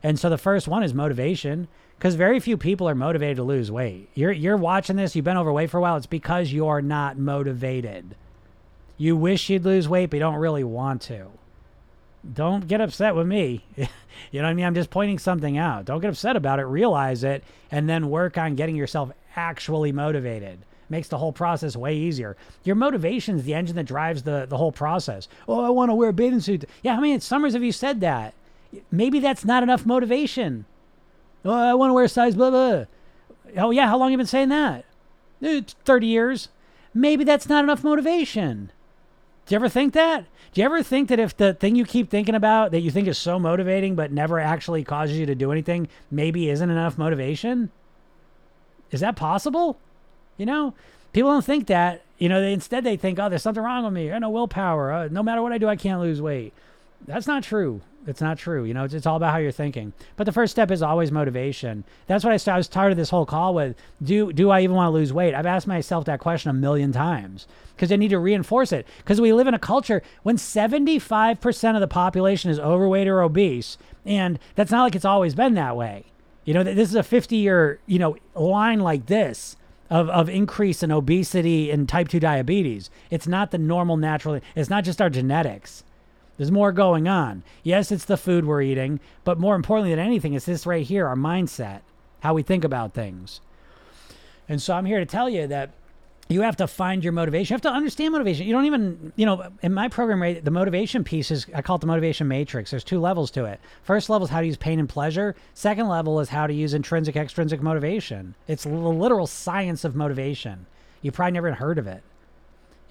[0.03, 3.71] And so the first one is motivation, because very few people are motivated to lose
[3.71, 4.09] weight.
[4.13, 5.95] You're you're watching this, you've been overweight for a while.
[5.95, 8.15] It's because you're not motivated.
[8.97, 11.27] You wish you'd lose weight, but you don't really want to.
[12.33, 13.65] Don't get upset with me.
[13.77, 13.87] you
[14.33, 14.65] know what I mean?
[14.65, 15.85] I'm just pointing something out.
[15.85, 16.63] Don't get upset about it.
[16.63, 21.95] Realize it, and then work on getting yourself actually motivated makes the whole process way
[21.95, 22.37] easier.
[22.63, 25.27] Your motivation is the engine that drives the, the whole process.
[25.47, 26.65] Oh, I want to wear a bathing suit.
[26.83, 28.35] Yeah, how many summers have you said that?
[28.91, 30.65] Maybe that's not enough motivation.
[31.45, 32.86] Oh, I want to wear a size blah blah.
[33.57, 34.86] Oh yeah, how long have you been saying that?
[35.41, 36.49] 30 years.
[36.93, 38.71] Maybe that's not enough motivation.
[39.45, 40.26] Do you ever think that?
[40.53, 43.07] Do you ever think that if the thing you keep thinking about that you think
[43.07, 47.71] is so motivating but never actually causes you to do anything, maybe isn't enough motivation?
[48.91, 49.78] Is that possible?
[50.38, 50.74] You know,
[51.11, 52.03] people don't think that.
[52.19, 54.11] You know, they, instead they think, oh, there's something wrong with me.
[54.11, 54.91] I know willpower.
[54.93, 56.53] Uh, no matter what I do, I can't lose weight.
[57.05, 57.82] That's not true.
[58.05, 58.65] It's not true.
[58.65, 59.93] You know, it's, it's all about how you're thinking.
[60.17, 61.83] But the first step is always motivation.
[62.07, 63.75] That's what I, I was started this whole call with.
[64.01, 65.33] Do do I even want to lose weight?
[65.33, 68.87] I've asked myself that question a million times because I need to reinforce it.
[68.97, 73.77] Because we live in a culture when 75% of the population is overweight or obese,
[74.05, 76.05] and that's not like it's always been that way.
[76.45, 79.55] You know, this is a 50 year, you know, line like this
[79.89, 82.89] of, of increase in obesity and type 2 diabetes.
[83.09, 85.83] It's not the normal natural, it's not just our genetics.
[86.43, 87.41] There's more going on.
[87.63, 91.07] Yes, it's the food we're eating, but more importantly than anything, it's this right here
[91.07, 91.83] our mindset,
[92.19, 93.39] how we think about things.
[94.49, 95.69] And so I'm here to tell you that
[96.27, 97.53] you have to find your motivation.
[97.53, 98.45] You have to understand motivation.
[98.45, 101.77] You don't even, you know, in my program, right, the motivation piece is, I call
[101.77, 102.71] it the motivation matrix.
[102.71, 103.61] There's two levels to it.
[103.83, 105.37] First level is how to use pain and pleasure.
[105.53, 108.35] Second level is how to use intrinsic, extrinsic motivation.
[108.49, 110.65] It's the literal science of motivation.
[111.01, 112.03] You probably never heard of it.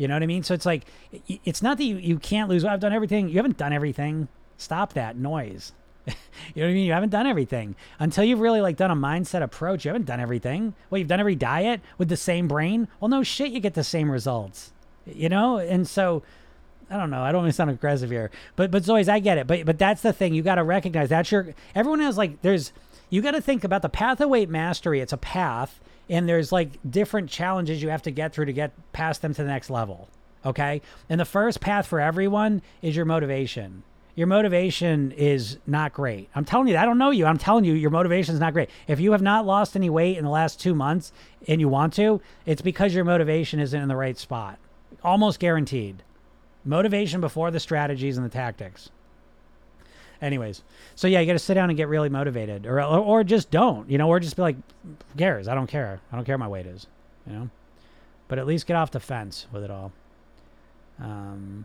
[0.03, 0.42] You know what I mean?
[0.42, 0.84] So it's like,
[1.28, 2.64] it's not that you, you can't lose.
[2.64, 3.28] I've done everything.
[3.28, 4.26] You haven't done everything.
[4.57, 5.70] Stop that noise.
[6.07, 6.14] you
[6.57, 6.86] know what I mean?
[6.86, 9.84] You haven't done everything until you've really like done a mindset approach.
[9.84, 10.74] You haven't done everything.
[10.90, 12.88] Well, you've done every diet with the same brain.
[12.98, 14.72] Well, no shit, you get the same results.
[15.07, 16.24] You know, and so
[16.90, 17.22] I don't know.
[17.22, 19.46] I don't want to sound aggressive here, but but Zoe's, I get it.
[19.46, 20.34] But but that's the thing.
[20.34, 21.55] You got to recognize that's your.
[21.74, 22.72] Everyone has like there's.
[23.11, 25.00] You got to think about the path of weight mastery.
[25.00, 25.80] It's a path,
[26.12, 29.42] and there's like different challenges you have to get through to get past them to
[29.42, 30.08] the next level.
[30.46, 33.82] Okay, and the first path for everyone is your motivation
[34.14, 36.28] your motivation is not great.
[36.34, 37.24] I'm telling you, I don't know you.
[37.24, 38.68] I'm telling you, your motivation is not great.
[38.86, 41.12] If you have not lost any weight in the last two months
[41.48, 44.58] and you want to, it's because your motivation isn't in the right spot.
[45.02, 46.02] Almost guaranteed.
[46.64, 48.90] Motivation before the strategies and the tactics.
[50.23, 50.62] Anyways,
[50.95, 53.91] so yeah, you got to sit down and get really motivated, or, or just don't,
[53.91, 55.49] you know, or just be like, who cares?
[55.49, 56.01] I don't care.
[56.12, 56.87] I don't care what my weight is,
[57.27, 57.51] you know.
[58.29, 59.93] But at least get off the fence with it all.
[61.01, 61.64] Um,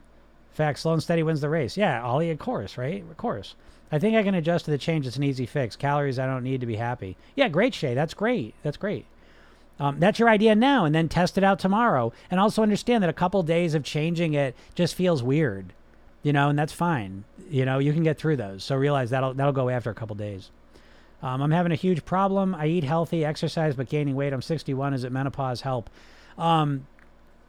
[0.54, 1.78] fact, slow and steady wins the race.
[1.78, 3.04] Yeah, Ollie, of course, right?
[3.10, 3.54] Of course.
[3.92, 5.06] I think I can adjust to the change.
[5.06, 5.76] It's an easy fix.
[5.76, 7.16] Calories I don't need to be happy.
[7.36, 7.94] Yeah, great, Shay.
[7.94, 8.56] That's great.
[8.64, 9.06] That's great.
[9.80, 12.12] Um, that's your idea now, and then test it out tomorrow.
[12.32, 15.72] And also understand that a couple days of changing it just feels weird,
[16.24, 17.24] you know, and that's fine.
[17.50, 18.64] You know, you can get through those.
[18.64, 20.52] So realize that'll that'll go after a couple days.
[21.22, 22.54] Um, I'm having a huge problem.
[22.54, 24.34] I eat healthy, exercise, but gaining weight.
[24.34, 24.94] I'm 61.
[24.94, 25.62] Is it menopause?
[25.62, 25.90] Help.
[26.38, 26.86] Um,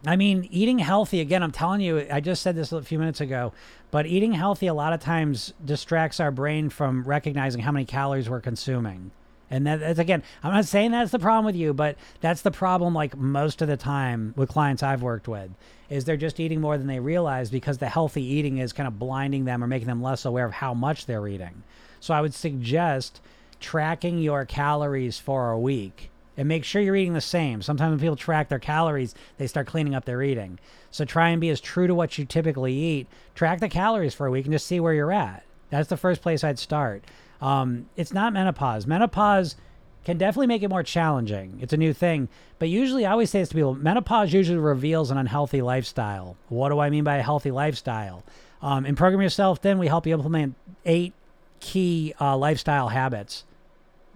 [0.06, 3.20] I mean, eating healthy, again, I'm telling you, I just said this a few minutes
[3.20, 3.52] ago,
[3.90, 8.30] but eating healthy a lot of times distracts our brain from recognizing how many calories
[8.30, 9.10] we're consuming.
[9.50, 12.50] And that, that's again, I'm not saying that's the problem with you, but that's the
[12.50, 15.50] problem like most of the time with clients I've worked with
[15.88, 18.98] is they're just eating more than they realize because the healthy eating is kind of
[18.98, 21.62] blinding them or making them less aware of how much they're eating.
[22.00, 23.20] So I would suggest
[23.58, 27.62] tracking your calories for a week and make sure you're eating the same.
[27.62, 30.58] Sometimes when people track their calories, they start cleaning up their eating.
[30.90, 33.08] So try and be as true to what you typically eat.
[33.34, 35.42] Track the calories for a week and just see where you're at.
[35.70, 37.02] That's the first place I'd start.
[37.40, 38.86] Um, it's not menopause.
[38.86, 39.56] Menopause
[40.04, 41.58] can definitely make it more challenging.
[41.60, 42.28] It's a new thing.
[42.58, 46.36] But usually, I always say this to people menopause usually reveals an unhealthy lifestyle.
[46.48, 48.24] What do I mean by a healthy lifestyle?
[48.62, 51.12] Um, in Program Yourself Thin we help you implement eight
[51.60, 53.44] key uh, lifestyle habits.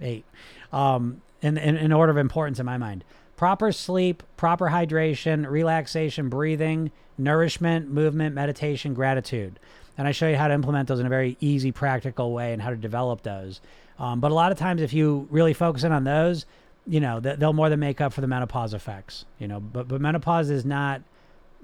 [0.01, 0.25] Eight.
[0.73, 3.05] Um, in, in, in order of importance in my mind.
[3.37, 9.59] Proper sleep, proper hydration, relaxation, breathing, nourishment, movement, meditation, gratitude.
[9.99, 12.63] And I show you how to implement those in a very easy, practical way and
[12.63, 13.61] how to develop those.
[13.99, 16.47] Um, but a lot of times, if you really focus in on those,
[16.87, 19.25] you know, they'll more than make up for the menopause effects.
[19.39, 21.03] You know, but but menopause is not.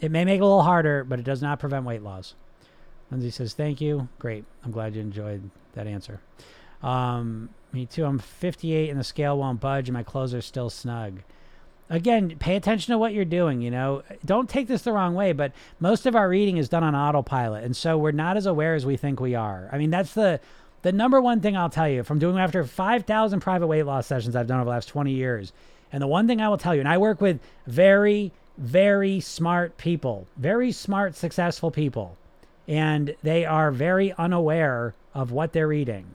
[0.01, 2.35] It may make it a little harder, but it does not prevent weight loss.
[3.11, 4.09] Lindsay says, "Thank you.
[4.19, 4.45] Great.
[4.65, 6.21] I'm glad you enjoyed that answer."
[6.83, 8.05] Um, me too.
[8.05, 11.21] I'm 58 and the scale won't budge and my clothes are still snug.
[11.91, 14.03] Again, pay attention to what you're doing, you know.
[14.25, 17.65] Don't take this the wrong way, but most of our reading is done on autopilot,
[17.65, 19.69] and so we're not as aware as we think we are.
[19.73, 20.41] I mean, that's the
[20.83, 24.37] the number one thing I'll tell you from doing after 5,000 private weight loss sessions
[24.37, 25.53] I've done over the last 20 years.
[25.93, 29.77] And the one thing I will tell you, and I work with very, very smart
[29.77, 32.17] people, very smart, successful people,
[32.69, 36.15] and they are very unaware of what they're eating.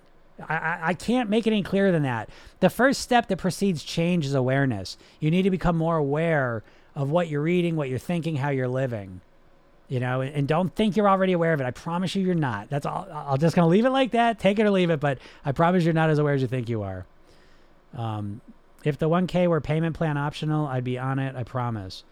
[0.50, 2.30] I, I can't make it any clearer than that.
[2.60, 4.98] The first step that precedes change is awareness.
[5.20, 6.64] You need to become more aware
[6.96, 9.22] of what you're eating, what you're thinking, how you're living.
[9.90, 11.66] You know, and, don't think you're already aware of it.
[11.66, 12.70] I promise you, you're not.
[12.70, 13.08] That's all.
[13.12, 14.40] I'll just gonna leave it like that.
[14.40, 15.00] Take it or leave it.
[15.00, 17.06] But I promise you're not as aware as you think you are.
[17.96, 18.42] Um,
[18.84, 21.36] if the 1K were payment plan optional, I'd be on it.
[21.36, 22.04] I promise.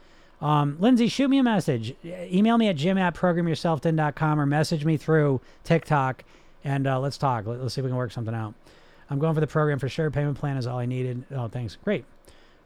[0.41, 1.95] Um, Lindsay, shoot me a message.
[2.03, 6.23] Email me at jim at programyourselfthin.com or message me through TikTok
[6.63, 7.45] and uh, let's talk.
[7.45, 8.53] Let, us see if we can work something out.
[9.09, 10.09] I'm going for the program for sure.
[10.09, 11.25] Payment plan is all I needed.
[11.31, 11.77] Oh, thanks.
[11.83, 12.05] Great.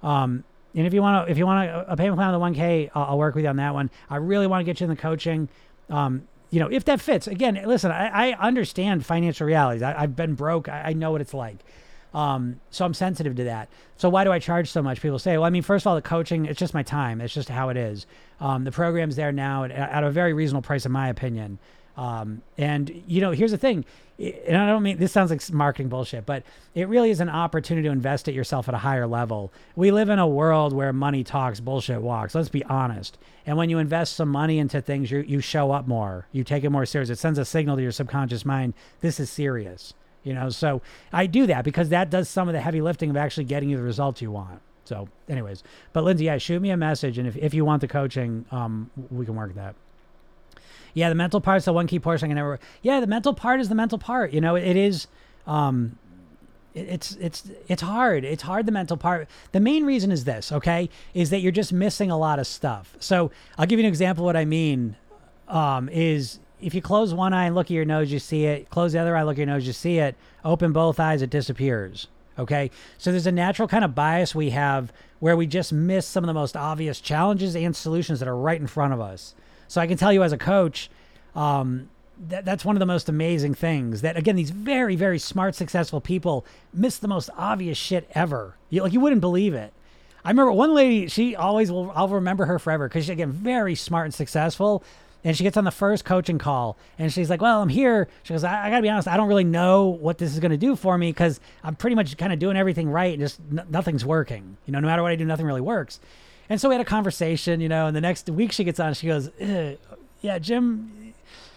[0.04, 0.44] Um,
[0.76, 2.92] and if you want to, if you want a, a, payment plan on the 1K,
[2.94, 3.90] I'll, I'll, work with you on that one.
[4.10, 5.48] I really want to get you in the coaching.
[5.90, 7.28] Um, you know, if that fits.
[7.28, 9.82] Again, listen, I, I understand financial realities.
[9.82, 10.70] I, have been broke.
[10.70, 11.58] I, I know what it's like.
[12.14, 13.68] Um, so I'm sensitive to that.
[13.98, 15.02] So why do I charge so much?
[15.02, 17.20] People say, well, I mean, first of all, the coaching, it's just my time.
[17.20, 18.08] It's just how it is.
[18.40, 21.60] Um, the program's there now at, at, a very reasonable price, in my opinion.
[21.98, 23.86] Um, and you know, here's the thing,
[24.20, 26.44] and I don't mean this sounds like marketing bullshit, but
[26.74, 29.54] it really is an opportunity to invest at yourself at a higher level.
[29.76, 32.36] We live in a world where money talks, bullshit walks.
[32.36, 33.18] Let's be honest.
[33.46, 36.28] And when you invest some money into things, you you show up more.
[36.32, 37.10] You take it more serious.
[37.10, 38.74] It sends a signal to your subconscious mind.
[39.02, 39.94] This is serious
[40.26, 40.82] you know so
[41.14, 43.78] i do that because that does some of the heavy lifting of actually getting you
[43.78, 47.38] the results you want so anyways but lindsay yeah shoot me a message and if,
[47.38, 49.76] if you want the coaching um we can work that
[50.96, 53.60] yeah the mental part's the one key portion i can never yeah the mental part
[53.60, 55.06] is the mental part you know it, it is
[55.46, 56.00] um
[56.74, 60.90] it's it's it's hard it's hard the mental part the main reason is this okay
[61.14, 63.30] is that you're just missing a lot of stuff so
[63.60, 64.96] i'll give you an example what i mean
[65.48, 68.70] um, is if you close one eye and look at your nose, you see it.
[68.70, 70.16] Close the other eye, look at your nose, you see it.
[70.44, 72.08] Open both eyes, it disappears.
[72.38, 72.72] Okay.
[72.98, 76.28] So there's a natural kind of bias we have where we just miss some of
[76.28, 79.36] the most obvious challenges and solutions that are right in front of us.
[79.68, 80.90] So I can tell you as a coach,
[81.36, 81.90] um,
[82.30, 86.00] that, that's one of the most amazing things that again these very very smart successful
[86.00, 89.74] people miss the most obvious shit ever you, like you wouldn't believe it
[90.24, 93.76] i remember one lady she always will i'll remember her forever because she's again very
[93.76, 94.82] smart and successful
[95.26, 98.08] and she gets on the first coaching call and she's like, Well, I'm here.
[98.22, 100.40] She goes, I, I got to be honest, I don't really know what this is
[100.40, 103.20] going to do for me because I'm pretty much kind of doing everything right and
[103.20, 104.56] just n- nothing's working.
[104.68, 106.00] You know, no matter what I do, nothing really works.
[106.50, 108.94] And so we had a conversation, you know, and the next week she gets on,
[108.94, 111.14] she goes, Yeah, Jim,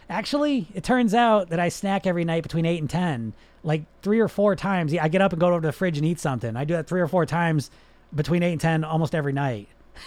[0.09, 3.33] actually, it turns out that I snack every night between 8 and 10,
[3.63, 4.95] like three or four times.
[4.95, 6.57] I get up and go over to the fridge and eat something.
[6.57, 7.71] I do that three or four times
[8.15, 9.69] between 8 and 10 almost every night.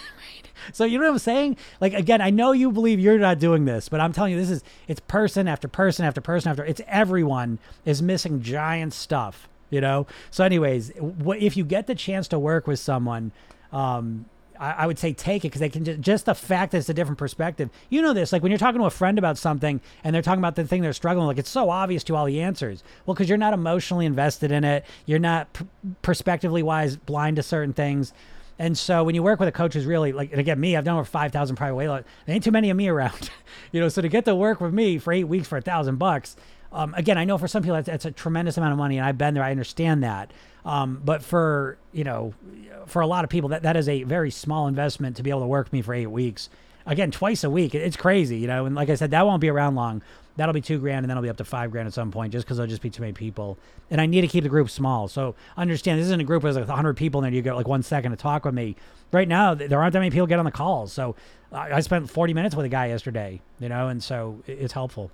[0.72, 1.56] So you know what I'm saying?
[1.80, 4.50] Like again, I know you believe you're not doing this, but I'm telling you, this
[4.50, 9.48] is it's person after person after person after it's everyone is missing giant stuff.
[9.70, 10.06] You know.
[10.30, 13.32] So, anyways, if you get the chance to work with someone,
[13.72, 14.26] um,
[14.58, 16.94] I, would say take it because they can just, just the fact that it's a
[16.94, 17.70] different perspective.
[17.90, 20.40] You know this, like when you're talking to a friend about something and they're talking
[20.40, 22.82] about the thing they're struggling, like it's so obvious to all the answers.
[23.06, 25.64] Well, because you're not emotionally invested in it, you're not pr-
[26.02, 28.12] perspectively wise, blind to certain things.
[28.58, 30.84] And so when you work with a coach who's really like, and again, me, I've
[30.84, 32.02] done over 5,000 private weight loss.
[32.26, 33.30] There ain't too many of me around,
[33.72, 35.96] you know, so to get to work with me for eight weeks for a thousand
[35.96, 36.36] bucks,
[36.72, 39.06] um, again, I know for some people that's, that's, a tremendous amount of money and
[39.06, 39.42] I've been there.
[39.42, 40.32] I understand that.
[40.64, 42.34] Um, but for, you know,
[42.86, 45.40] for a lot of people that, that is a very small investment to be able
[45.40, 46.48] to work with me for eight weeks.
[46.84, 47.74] Again, twice a week.
[47.74, 50.02] It's crazy, you know, and like I said, that won't be around long
[50.36, 52.32] that'll be two grand and then it'll be up to five grand at some point
[52.32, 53.58] just because there'll just be too many people
[53.90, 56.56] and i need to keep the group small so understand this isn't a group with
[56.56, 58.74] like 100 people and then you get like one second to talk with me
[59.12, 61.14] right now there aren't that many people get on the calls so
[61.52, 65.10] i spent 40 minutes with a guy yesterday you know and so it's helpful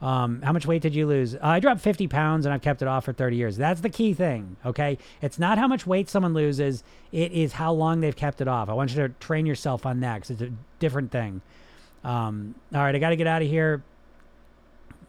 [0.00, 1.34] um, how much weight did you lose?
[1.34, 3.56] Uh, I dropped 50 pounds and I've kept it off for 30 years.
[3.56, 4.98] That's the key thing, okay?
[5.20, 8.68] It's not how much weight someone loses, it is how long they've kept it off.
[8.68, 11.42] I want you to train yourself on that because it's a different thing.
[12.04, 13.82] Um, all right, I got to get out of here.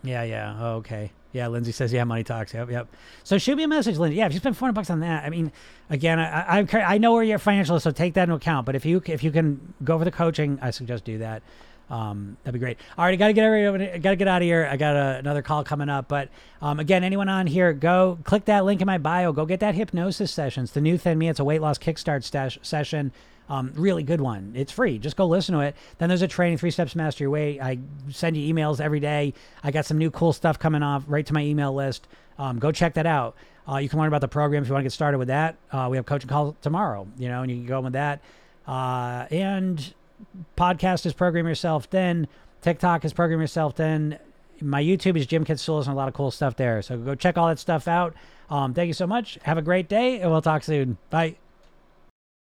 [0.04, 0.64] Yeah, yeah.
[0.64, 1.12] Okay.
[1.32, 2.56] Yeah, Lindsay says, yeah, money talks.
[2.56, 2.88] Yep, yep.
[3.24, 4.18] So shoot me a message, Lindsay.
[4.18, 5.52] Yeah, if you spend 400 bucks on that, I mean,
[5.92, 8.66] again, I, I, I know where you're financial, so take that into account.
[8.66, 11.44] But if you if you can go for the coaching, I suggest do that.
[11.90, 12.78] Um, that'd be great.
[12.98, 14.68] All right, I gotta get gotta get out of here.
[14.70, 16.30] I got a, another call coming up, but
[16.62, 19.32] um, again, anyone on here, go click that link in my bio.
[19.32, 20.64] Go get that hypnosis session.
[20.64, 21.30] It's the new Thin Me.
[21.30, 23.12] It's a weight loss kickstart stash session.
[23.50, 24.54] Um, really good one.
[24.56, 25.00] It's free.
[25.00, 25.76] Just go listen to it.
[25.98, 27.60] Then there's a training, three steps master your weight.
[27.60, 27.80] I
[28.12, 29.34] send you emails every day.
[29.64, 32.08] I got some new cool stuff coming off right to my email list.
[32.38, 33.36] Um, go check that out.
[33.68, 35.58] Uh, you can learn about the program if you want to get started with that.
[35.72, 38.22] Uh, we have coaching call tomorrow, you know, and you can go with that.
[38.68, 39.94] Uh, and
[40.58, 42.28] podcast is program yourself thin.
[42.62, 44.18] TikTok is program yourself thin
[44.62, 46.82] My YouTube is Jim Katsoulis and a lot of cool stuff there.
[46.82, 48.14] So go check all that stuff out.
[48.50, 49.38] Um, thank you so much.
[49.44, 50.98] Have a great day, and we'll talk soon.
[51.10, 51.38] Bye.